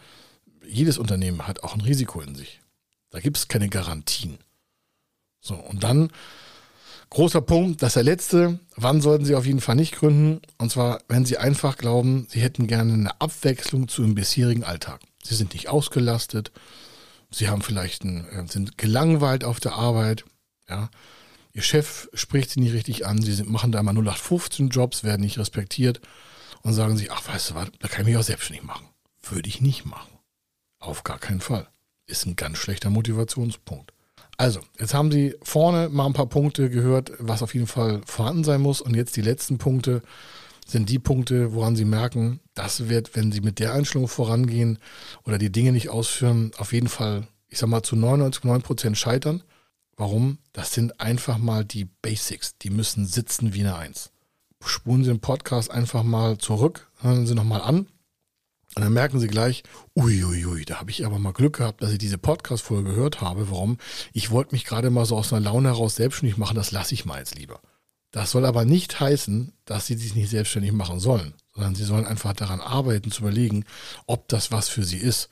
Jedes 0.67 0.97
Unternehmen 0.97 1.47
hat 1.47 1.63
auch 1.63 1.73
ein 1.73 1.79
Risiko 1.79 2.19
in 2.19 2.35
sich. 2.35 2.59
Da 3.09 3.21
gibt 3.21 3.37
es 3.37 3.47
keine 3.47 3.69
Garantien. 3.69 4.37
So, 5.39 5.55
und 5.55 5.81
dann 5.81 6.09
großer 7.09 7.39
Punkt, 7.39 7.81
das 7.81 7.91
ist 7.91 7.95
der 7.95 8.03
letzte. 8.03 8.59
Wann 8.75 8.99
sollten 8.99 9.23
Sie 9.23 9.35
auf 9.35 9.45
jeden 9.45 9.61
Fall 9.61 9.75
nicht 9.75 9.95
gründen? 9.95 10.41
Und 10.57 10.73
zwar, 10.73 10.99
wenn 11.07 11.23
Sie 11.23 11.37
einfach 11.37 11.77
glauben, 11.77 12.27
Sie 12.29 12.41
hätten 12.41 12.67
gerne 12.67 12.91
eine 12.91 13.21
Abwechslung 13.21 13.87
zu 13.87 14.01
Ihrem 14.01 14.13
bisherigen 14.13 14.65
Alltag. 14.65 14.99
Sie 15.23 15.35
sind 15.35 15.53
nicht 15.53 15.69
ausgelastet, 15.69 16.51
Sie 17.33 17.49
haben 17.49 17.61
vielleicht 17.61 18.03
ein, 18.03 18.27
äh, 18.29 18.47
sind 18.47 18.77
gelangweilt 18.77 19.43
auf 19.43 19.59
der 19.59 19.73
Arbeit, 19.73 20.25
ja. 20.69 20.89
Ihr 21.53 21.63
Chef 21.63 22.07
spricht 22.13 22.49
sie 22.49 22.61
nicht 22.61 22.73
richtig 22.73 23.05
an, 23.05 23.21
sie 23.21 23.33
sind, 23.33 23.49
machen 23.49 23.73
da 23.73 23.79
immer 23.79 23.91
0815 23.91 24.69
Jobs, 24.69 25.03
werden 25.03 25.21
nicht 25.21 25.37
respektiert 25.37 25.99
und 26.61 26.73
sagen 26.73 26.95
sich, 26.95 27.11
ach, 27.11 27.27
weißt 27.27 27.49
du 27.49 27.55
was, 27.55 27.67
da 27.79 27.89
kann 27.89 28.01
ich 28.01 28.07
mich 28.07 28.17
auch 28.17 28.23
selbstständig 28.23 28.63
machen. 28.63 28.87
Würde 29.21 29.49
ich 29.49 29.59
nicht 29.59 29.85
machen. 29.85 30.17
Auf 30.79 31.03
gar 31.03 31.19
keinen 31.19 31.41
Fall. 31.41 31.67
Ist 32.07 32.25
ein 32.25 32.37
ganz 32.37 32.57
schlechter 32.57 32.89
Motivationspunkt. 32.89 33.93
Also, 34.37 34.61
jetzt 34.79 34.93
haben 34.93 35.11
Sie 35.11 35.35
vorne 35.43 35.89
mal 35.89 36.05
ein 36.05 36.13
paar 36.13 36.25
Punkte 36.25 36.69
gehört, 36.69 37.11
was 37.19 37.43
auf 37.43 37.53
jeden 37.53 37.67
Fall 37.67 38.01
vorhanden 38.05 38.43
sein 38.43 38.61
muss. 38.61 38.81
Und 38.81 38.95
jetzt 38.95 39.15
die 39.15 39.21
letzten 39.21 39.57
Punkte 39.57 40.01
sind 40.71 40.89
die 40.89 40.99
Punkte, 40.99 41.53
woran 41.53 41.75
Sie 41.75 41.85
merken, 41.85 42.39
das 42.53 42.89
wird, 42.89 43.15
wenn 43.15 43.31
Sie 43.31 43.41
mit 43.41 43.59
der 43.59 43.73
Einstellung 43.73 44.07
vorangehen 44.07 44.79
oder 45.23 45.37
die 45.37 45.51
Dinge 45.51 45.71
nicht 45.71 45.89
ausführen, 45.89 46.51
auf 46.57 46.73
jeden 46.73 46.87
Fall, 46.87 47.27
ich 47.47 47.59
sag 47.59 47.69
mal, 47.69 47.83
zu 47.83 47.95
99,9 47.95 48.59
Prozent 48.61 48.97
scheitern. 48.97 49.43
Warum? 49.97 50.39
Das 50.53 50.73
sind 50.73 50.99
einfach 50.99 51.37
mal 51.37 51.65
die 51.65 51.85
Basics. 51.85 52.57
Die 52.57 52.69
müssen 52.69 53.05
sitzen 53.05 53.53
wie 53.53 53.59
eine 53.59 53.75
Eins. 53.75 54.11
Spulen 54.63 55.03
Sie 55.03 55.09
den 55.09 55.19
Podcast 55.19 55.71
einfach 55.71 56.03
mal 56.03 56.37
zurück, 56.37 56.89
hören 57.01 57.27
Sie 57.27 57.35
nochmal 57.35 57.61
an. 57.61 57.87
Und 58.75 58.83
dann 58.83 58.93
merken 58.93 59.19
Sie 59.19 59.27
gleich, 59.27 59.63
uiuiui, 59.95 60.45
ui, 60.45 60.53
ui, 60.53 60.65
da 60.65 60.79
habe 60.79 60.91
ich 60.91 61.05
aber 61.05 61.19
mal 61.19 61.33
Glück 61.33 61.57
gehabt, 61.57 61.81
dass 61.83 61.91
ich 61.91 61.97
diese 61.97 62.17
Podcast-Folge 62.17 62.91
gehört 62.91 63.19
habe. 63.19 63.51
Warum? 63.51 63.77
Ich 64.13 64.31
wollte 64.31 64.55
mich 64.55 64.63
gerade 64.63 64.89
mal 64.89 65.05
so 65.05 65.17
aus 65.17 65.33
einer 65.33 65.41
Laune 65.41 65.69
heraus 65.69 65.95
selbstständig 65.95 66.37
machen, 66.37 66.55
das 66.55 66.71
lasse 66.71 66.93
ich 66.93 67.03
mal 67.03 67.19
jetzt 67.19 67.37
lieber. 67.37 67.59
Das 68.11 68.31
soll 68.31 68.45
aber 68.45 68.65
nicht 68.65 68.99
heißen, 68.99 69.53
dass 69.65 69.87
sie 69.87 69.95
sich 69.95 70.15
nicht 70.15 70.29
selbstständig 70.29 70.73
machen 70.73 70.99
sollen, 70.99 71.33
sondern 71.53 71.75
sie 71.75 71.85
sollen 71.85 72.05
einfach 72.05 72.33
daran 72.33 72.59
arbeiten, 72.59 73.09
zu 73.09 73.21
überlegen, 73.21 73.63
ob 74.05 74.27
das 74.27 74.51
was 74.51 74.67
für 74.67 74.83
sie 74.83 74.97
ist. 74.97 75.29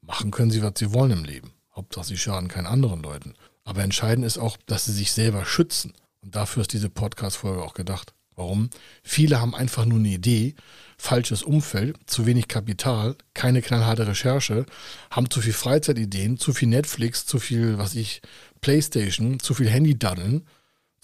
Machen 0.00 0.30
können 0.30 0.50
sie, 0.50 0.62
was 0.62 0.72
sie 0.76 0.92
wollen 0.92 1.10
im 1.10 1.24
Leben. 1.24 1.52
Hauptsache, 1.76 2.06
sie 2.06 2.16
schaden 2.16 2.48
keinen 2.48 2.66
anderen 2.66 3.02
Leuten. 3.02 3.34
Aber 3.64 3.82
entscheidend 3.82 4.26
ist 4.26 4.38
auch, 4.38 4.56
dass 4.66 4.86
sie 4.86 4.92
sich 4.92 5.12
selber 5.12 5.44
schützen. 5.44 5.92
Und 6.22 6.34
dafür 6.34 6.62
ist 6.62 6.72
diese 6.72 6.88
Podcast-Folge 6.90 7.62
auch 7.62 7.74
gedacht. 7.74 8.14
Warum? 8.36 8.70
Viele 9.02 9.40
haben 9.40 9.54
einfach 9.54 9.84
nur 9.84 9.98
eine 9.98 10.08
Idee, 10.08 10.54
falsches 10.98 11.42
Umfeld, 11.42 11.98
zu 12.06 12.26
wenig 12.26 12.48
Kapital, 12.48 13.16
keine 13.32 13.62
knallharte 13.62 14.06
Recherche, 14.06 14.66
haben 15.10 15.30
zu 15.30 15.40
viel 15.40 15.52
Freizeitideen, 15.52 16.38
zu 16.38 16.52
viel 16.52 16.68
Netflix, 16.68 17.26
zu 17.26 17.38
viel, 17.38 17.78
was 17.78 17.94
ich, 17.94 18.22
Playstation, 18.60 19.38
zu 19.40 19.54
viel 19.54 19.68
Handy-Daddeln 19.68 20.46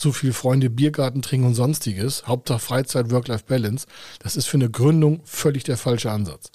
zu 0.01 0.13
viel 0.13 0.33
Freunde 0.33 0.71
Biergarten 0.71 1.21
trinken 1.21 1.49
und 1.49 1.55
sonstiges, 1.55 2.27
Hauptsache 2.27 2.59
Freizeit, 2.59 3.11
Work-Life-Balance, 3.11 3.87
das 4.19 4.35
ist 4.35 4.47
für 4.47 4.57
eine 4.57 4.71
Gründung 4.71 5.21
völlig 5.25 5.63
der 5.65 5.77
falsche 5.77 6.11
Ansatz. 6.11 6.51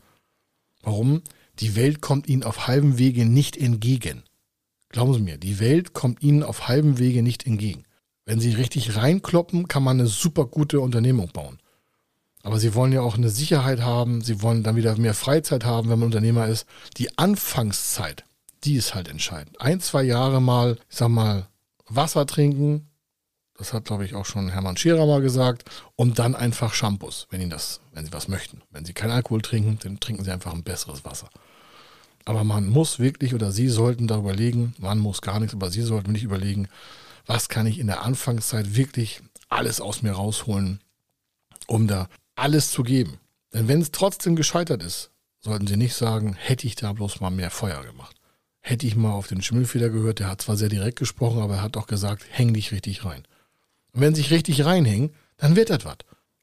Warum? 0.81 1.21
Die 1.59 1.75
Welt 1.75 2.01
kommt 2.01 2.27
ihnen 2.27 2.43
auf 2.43 2.67
halbem 2.67 2.97
Wege 2.97 3.25
nicht 3.25 3.55
entgegen. 3.55 4.23
Glauben 4.89 5.13
Sie 5.13 5.19
mir, 5.19 5.37
die 5.37 5.59
Welt 5.59 5.93
kommt 5.93 6.23
ihnen 6.23 6.41
auf 6.41 6.67
halbem 6.67 6.97
Wege 6.97 7.21
nicht 7.21 7.45
entgegen. 7.45 7.83
Wenn 8.25 8.39
sie 8.39 8.51
richtig 8.51 8.95
reinkloppen, 8.95 9.67
kann 9.67 9.83
man 9.83 9.99
eine 9.99 10.07
super 10.07 10.45
gute 10.45 10.79
Unternehmung 10.79 11.29
bauen. 11.31 11.59
Aber 12.41 12.59
sie 12.59 12.73
wollen 12.73 12.93
ja 12.93 13.01
auch 13.01 13.15
eine 13.15 13.29
Sicherheit 13.29 13.81
haben, 13.81 14.21
sie 14.21 14.41
wollen 14.41 14.63
dann 14.63 14.75
wieder 14.75 14.97
mehr 14.97 15.13
Freizeit 15.13 15.65
haben, 15.65 15.89
wenn 15.89 15.99
man 15.99 16.07
Unternehmer 16.07 16.47
ist. 16.47 16.65
Die 16.97 17.15
Anfangszeit, 17.17 18.23
die 18.63 18.75
ist 18.75 18.95
halt 18.95 19.07
entscheidend. 19.07 19.61
Ein, 19.61 19.79
zwei 19.81 20.01
Jahre 20.01 20.41
mal, 20.41 20.77
ich 20.89 20.97
sag 20.97 21.09
mal, 21.09 21.47
Wasser 21.87 22.25
trinken, 22.25 22.87
das 23.57 23.73
hat, 23.73 23.85
glaube 23.85 24.05
ich, 24.05 24.15
auch 24.15 24.25
schon 24.25 24.49
Hermann 24.49 24.77
Scherer 24.77 25.05
mal 25.05 25.21
gesagt. 25.21 25.63
Und 25.95 26.19
dann 26.19 26.35
einfach 26.35 26.73
Shampoos, 26.73 27.27
wenn 27.29 27.41
Ihnen 27.41 27.49
das, 27.49 27.79
wenn 27.93 28.05
Sie 28.05 28.11
was 28.11 28.27
möchten. 28.27 28.61
Wenn 28.69 28.85
Sie 28.85 28.93
keinen 28.93 29.11
Alkohol 29.11 29.41
trinken, 29.41 29.79
dann 29.81 29.99
trinken 29.99 30.23
Sie 30.23 30.31
einfach 30.31 30.53
ein 30.53 30.63
besseres 30.63 31.05
Wasser. 31.05 31.29
Aber 32.25 32.43
man 32.43 32.67
muss 32.67 32.99
wirklich 32.99 33.33
oder 33.33 33.51
Sie 33.51 33.69
sollten 33.69 34.07
da 34.07 34.17
überlegen, 34.17 34.73
man 34.77 34.99
muss 34.99 35.21
gar 35.21 35.39
nichts, 35.39 35.53
aber 35.53 35.69
Sie 35.69 35.83
sollten 35.83 36.11
nicht 36.11 36.23
überlegen, 36.23 36.67
was 37.25 37.49
kann 37.49 37.67
ich 37.67 37.79
in 37.79 37.87
der 37.87 38.03
Anfangszeit 38.03 38.75
wirklich 38.75 39.21
alles 39.47 39.79
aus 39.79 40.01
mir 40.01 40.11
rausholen, 40.11 40.81
um 41.67 41.87
da 41.87 42.09
alles 42.35 42.71
zu 42.71 42.83
geben. 42.83 43.19
Denn 43.53 43.67
wenn 43.67 43.81
es 43.81 43.91
trotzdem 43.91 44.35
gescheitert 44.35 44.83
ist, 44.83 45.11
sollten 45.39 45.67
Sie 45.67 45.77
nicht 45.77 45.93
sagen, 45.93 46.33
hätte 46.33 46.67
ich 46.67 46.75
da 46.75 46.91
bloß 46.91 47.21
mal 47.21 47.29
mehr 47.29 47.51
Feuer 47.51 47.83
gemacht. 47.83 48.17
Hätte 48.61 48.87
ich 48.87 48.95
mal 48.95 49.13
auf 49.13 49.27
den 49.27 49.43
Schimmelfeder 49.43 49.89
gehört, 49.89 50.19
der 50.19 50.27
hat 50.27 50.41
zwar 50.41 50.57
sehr 50.57 50.69
direkt 50.69 50.97
gesprochen, 50.97 51.41
aber 51.41 51.55
er 51.55 51.61
hat 51.61 51.77
auch 51.77 51.87
gesagt, 51.87 52.25
häng 52.31 52.53
dich 52.53 52.71
richtig 52.71 53.05
rein. 53.05 53.23
Und 53.95 54.01
wenn 54.01 54.13
sie 54.13 54.21
sich 54.21 54.31
richtig 54.31 54.65
reinhängen, 54.65 55.11
dann 55.37 55.55
wird 55.55 55.69
das 55.69 55.85
was. 55.85 55.97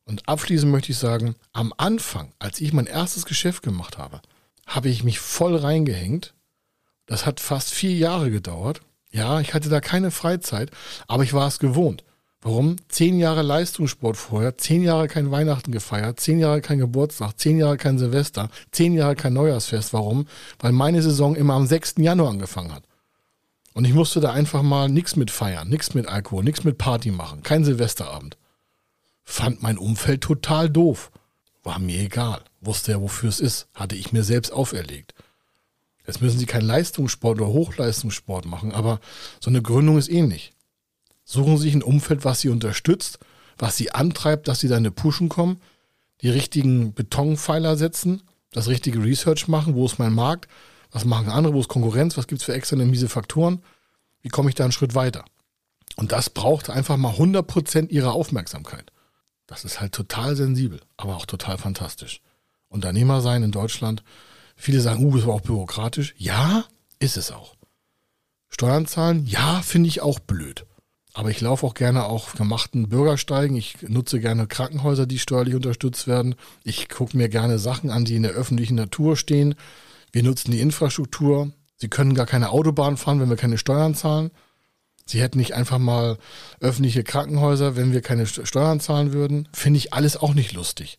Und 0.05 0.29
abschließend 0.29 0.73
möchte 0.73 0.91
ich 0.91 0.99
sagen, 0.99 1.37
am 1.53 1.73
Anfang, 1.77 2.33
als 2.38 2.61
ich 2.61 2.73
mein 2.73 2.87
erstes 2.87 3.27
Geschäft 3.27 3.62
gemacht 3.62 3.99
habe, 3.99 4.21
habe 4.67 4.88
ich 4.88 5.05
mich 5.05 5.21
voll 5.21 5.55
reingehängt. 5.55 6.35
Das 7.07 7.27
hat 7.27 7.41
fast 7.41 7.73
vier 7.73 7.95
Jahre 7.95 8.31
gedauert. 8.31 8.81
Ja, 9.11 9.41
ich 9.41 9.53
hatte 9.53 9.69
da 9.69 9.81
keine 9.81 10.11
Freizeit, 10.11 10.71
aber 11.07 11.25
ich 11.25 11.35
war 11.35 11.47
es 11.47 11.59
gewohnt. 11.59 12.05
Warum? 12.41 12.77
Zehn 12.88 13.19
Jahre 13.19 13.43
Leistungssport 13.43 14.17
vorher, 14.17 14.57
zehn 14.57 14.83
Jahre 14.83 15.07
kein 15.07 15.31
Weihnachten 15.31 15.71
gefeiert, 15.71 16.19
zehn 16.19 16.38
Jahre 16.38 16.62
kein 16.62 16.79
Geburtstag, 16.79 17.38
zehn 17.38 17.59
Jahre 17.59 17.77
kein 17.77 17.99
Silvester, 17.99 18.49
zehn 18.73 18.95
Jahre 18.95 19.15
kein 19.15 19.35
Neujahrsfest. 19.35 19.93
Warum? 19.93 20.27
Weil 20.59 20.73
meine 20.73 21.03
Saison 21.03 21.37
immer 21.37 21.55
am 21.55 21.67
6. 21.67 21.97
Januar 21.99 22.31
angefangen 22.31 22.75
hat. 22.75 22.83
Und 23.75 23.85
ich 23.85 23.95
musste 23.95 24.21
da 24.21 24.33
einfach 24.33 24.63
mal 24.63 24.89
nichts 24.89 25.17
mit 25.17 25.31
feiern, 25.31 25.69
nichts 25.69 25.95
mit 25.95 26.07
Alkohol, 26.07 26.45
nichts 26.45 26.65
mit 26.65 26.79
Party 26.79 27.11
machen, 27.11 27.43
kein 27.43 27.65
Silvesterabend. 27.65 28.37
Fand 29.25 29.63
mein 29.63 29.79
Umfeld 29.79 30.21
total 30.21 30.69
doof. 30.69 31.11
War 31.63 31.79
mir 31.79 32.01
egal. 32.01 32.43
Wusste 32.61 32.93
ja, 32.93 33.01
wofür 33.01 33.29
es 33.29 33.41
ist. 33.41 33.69
Hatte 33.75 33.95
ich 33.95 34.13
mir 34.13 34.25
selbst 34.25 34.53
auferlegt. 34.53 35.15
Jetzt 36.07 36.21
müssen 36.21 36.39
Sie 36.39 36.47
keinen 36.47 36.67
Leistungssport 36.67 37.41
oder 37.41 37.53
Hochleistungssport 37.53 38.47
machen, 38.47 38.73
aber 38.73 38.99
so 39.41 39.51
eine 39.51 39.63
Gründung 39.63 39.99
ist 39.99 40.09
ähnlich. 40.09 40.53
Suchen 41.25 41.57
sich 41.57 41.75
ein 41.75 41.83
Umfeld, 41.83 42.25
was 42.25 42.41
sie 42.41 42.49
unterstützt, 42.49 43.21
was 43.57 43.77
sie 43.77 43.93
antreibt, 43.93 44.49
dass 44.49 44.59
sie 44.61 44.69
da 44.69 44.77
in 44.77 44.83
eine 44.83 44.91
Pushen 44.91 45.29
kommen, 45.29 45.61
die 46.21 46.29
richtigen 46.29 46.93
Betonpfeiler 46.95 47.77
setzen, 47.77 48.23
das 48.51 48.69
richtige 48.69 49.03
Research 49.03 49.47
machen, 49.47 49.75
wo 49.75 49.87
ist 49.87 50.01
mein 50.01 50.13
Markt, 50.13 50.49
was 50.92 51.05
machen 51.05 51.28
andere, 51.28 51.55
wo 51.55 51.61
ist 51.61 51.68
Konkurrenz, 51.68 52.16
was 52.16 52.26
gibt 52.26 52.40
es 52.40 52.44
für 52.44 52.55
externe 52.55 52.85
miese 52.85 53.09
Faktoren, 53.09 53.62
wie 54.20 54.28
komme 54.28 54.50
ich 54.50 54.55
da 54.55 54.64
einen 54.64 54.72
Schritt 54.72 54.94
weiter. 54.94 55.24
Und 55.96 56.12
das 56.12 56.31
braucht 56.31 56.70
einfach 56.70 56.96
mal 56.96 57.14
100% 57.14 57.88
ihrer 57.88 58.12
Aufmerksamkeit. 58.12 58.92
Das 59.46 59.64
ist 59.64 59.81
halt 59.81 59.92
total 59.92 60.37
sensibel, 60.37 60.81
aber 60.96 61.16
auch 61.16 61.26
total 61.26 61.59
fantastisch. 61.59 62.20
Unternehmer 62.68 63.20
sein 63.20 63.42
in 63.42 63.50
Deutschland, 63.50 64.02
viele 64.57 64.81
sagen, 64.81 65.05
uh, 65.05 65.16
ist 65.16 65.24
aber 65.24 65.35
auch 65.35 65.40
bürokratisch. 65.40 66.14
Ja, 66.16 66.64
ist 66.98 67.16
es 67.16 67.33
auch. 67.33 67.57
Steuern 68.48 68.87
zahlen, 68.87 69.26
ja, 69.26 69.61
finde 69.62 69.88
ich 69.88 70.00
auch 70.00 70.18
blöd. 70.18 70.66
Aber 71.14 71.31
ich 71.31 71.40
laufe 71.42 71.66
auch 71.66 71.74
gerne 71.74 72.05
auf 72.05 72.33
gemachten 72.33 72.88
Bürgersteigen. 72.88 73.57
Ich 73.57 73.83
nutze 73.83 74.20
gerne 74.20 74.46
Krankenhäuser, 74.46 75.05
die 75.05 75.18
steuerlich 75.18 75.55
unterstützt 75.55 76.07
werden. 76.07 76.35
Ich 76.64 76.88
gucke 76.88 77.16
mir 77.16 77.28
gerne 77.28 77.59
Sachen 77.59 77.90
an, 77.90 78.07
die 78.07 78.16
in 78.16 78.22
der 78.22 78.33
öffentlichen 78.33 78.76
Natur 78.76 79.16
stehen. 79.16 79.55
Wir 80.12 80.22
nutzen 80.22 80.51
die 80.51 80.61
Infrastruktur. 80.61 81.53
Sie 81.77 81.88
können 81.88 82.14
gar 82.14 82.27
keine 82.27 82.51
Autobahn 82.51 82.96
fahren, 82.96 83.20
wenn 83.20 83.31
wir 83.31 83.37
keine 83.37 83.59
Steuern 83.59 83.94
zahlen. 83.94 84.31
Sie 85.07 85.20
hätten 85.20 85.38
nicht 85.38 85.55
einfach 85.55 85.79
mal 85.79 86.18
öffentliche 86.61 87.03
Krankenhäuser, 87.03 87.75
wenn 87.75 87.92
wir 87.92 88.03
keine 88.03 88.27
Steuern 88.27 88.79
zahlen 88.79 89.12
würden. 89.12 89.48
Finde 89.53 89.79
ich 89.79 89.92
alles 89.92 90.16
auch 90.16 90.35
nicht 90.35 90.53
lustig. 90.53 90.98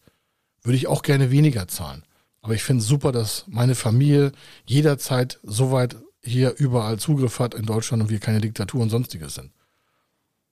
Würde 0.62 0.76
ich 0.76 0.88
auch 0.88 1.04
gerne 1.04 1.32
weniger 1.32 1.68
zahlen. 1.68 2.04
Aber 2.42 2.56
ich 2.56 2.64
finde 2.64 2.82
es 2.82 2.88
super, 2.88 3.12
dass 3.12 3.46
meine 3.48 3.76
Familie 3.76 4.34
jederzeit 4.66 5.40
soweit 5.44 5.96
hier 6.22 6.56
überall 6.58 7.00
Zugriff 7.00 7.40
hat 7.40 7.54
in 7.54 7.66
Deutschland 7.66 8.04
und 8.04 8.10
wir 8.10 8.20
keine 8.20 8.42
Diktatur 8.42 8.82
und 8.82 8.90
sonstiges 8.90 9.36
sind. 9.36 9.52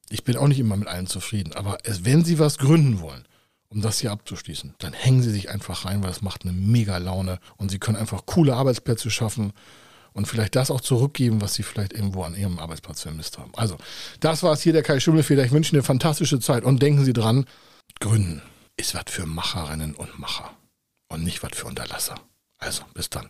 Ich 0.09 0.23
bin 0.23 0.37
auch 0.37 0.47
nicht 0.47 0.59
immer 0.59 0.77
mit 0.77 0.87
allen 0.87 1.07
zufrieden, 1.07 1.53
aber 1.53 1.79
es, 1.83 2.05
wenn 2.05 2.23
Sie 2.23 2.39
was 2.39 2.57
gründen 2.57 2.99
wollen, 2.99 3.25
um 3.71 3.81
das 3.81 3.99
hier 3.99 4.11
abzuschließen, 4.11 4.75
dann 4.79 4.93
hängen 4.93 5.23
Sie 5.23 5.31
sich 5.31 5.49
einfach 5.49 5.85
rein, 5.85 6.03
weil 6.03 6.11
es 6.11 6.21
macht 6.21 6.43
eine 6.43 6.51
mega 6.51 6.97
Laune 6.97 7.39
und 7.57 7.71
Sie 7.71 7.79
können 7.79 7.97
einfach 7.97 8.25
coole 8.25 8.55
Arbeitsplätze 8.55 9.09
schaffen 9.09 9.53
und 10.13 10.27
vielleicht 10.27 10.55
das 10.55 10.71
auch 10.71 10.81
zurückgeben, 10.81 11.41
was 11.41 11.53
Sie 11.53 11.63
vielleicht 11.63 11.93
irgendwo 11.93 12.23
an 12.23 12.35
Ihrem 12.35 12.59
Arbeitsplatz 12.59 13.01
vermisst 13.01 13.37
haben. 13.37 13.51
Also, 13.55 13.77
das 14.19 14.43
war 14.43 14.53
es 14.53 14.61
hier, 14.61 14.73
der 14.73 14.83
Kai 14.83 14.99
Schimmelfeder. 14.99 15.45
Ich 15.45 15.51
wünsche 15.51 15.71
Ihnen 15.71 15.79
eine 15.79 15.85
fantastische 15.85 16.39
Zeit 16.39 16.63
und 16.63 16.81
denken 16.81 17.05
Sie 17.05 17.13
dran, 17.13 17.45
Gründen 17.99 18.41
ist 18.77 18.93
was 18.93 19.05
für 19.07 19.25
Macherinnen 19.25 19.95
und 19.95 20.19
Macher 20.19 20.51
und 21.07 21.23
nicht 21.23 21.41
was 21.43 21.51
für 21.55 21.67
Unterlasser. 21.67 22.15
Also, 22.57 22.83
bis 22.93 23.09
dann. 23.09 23.29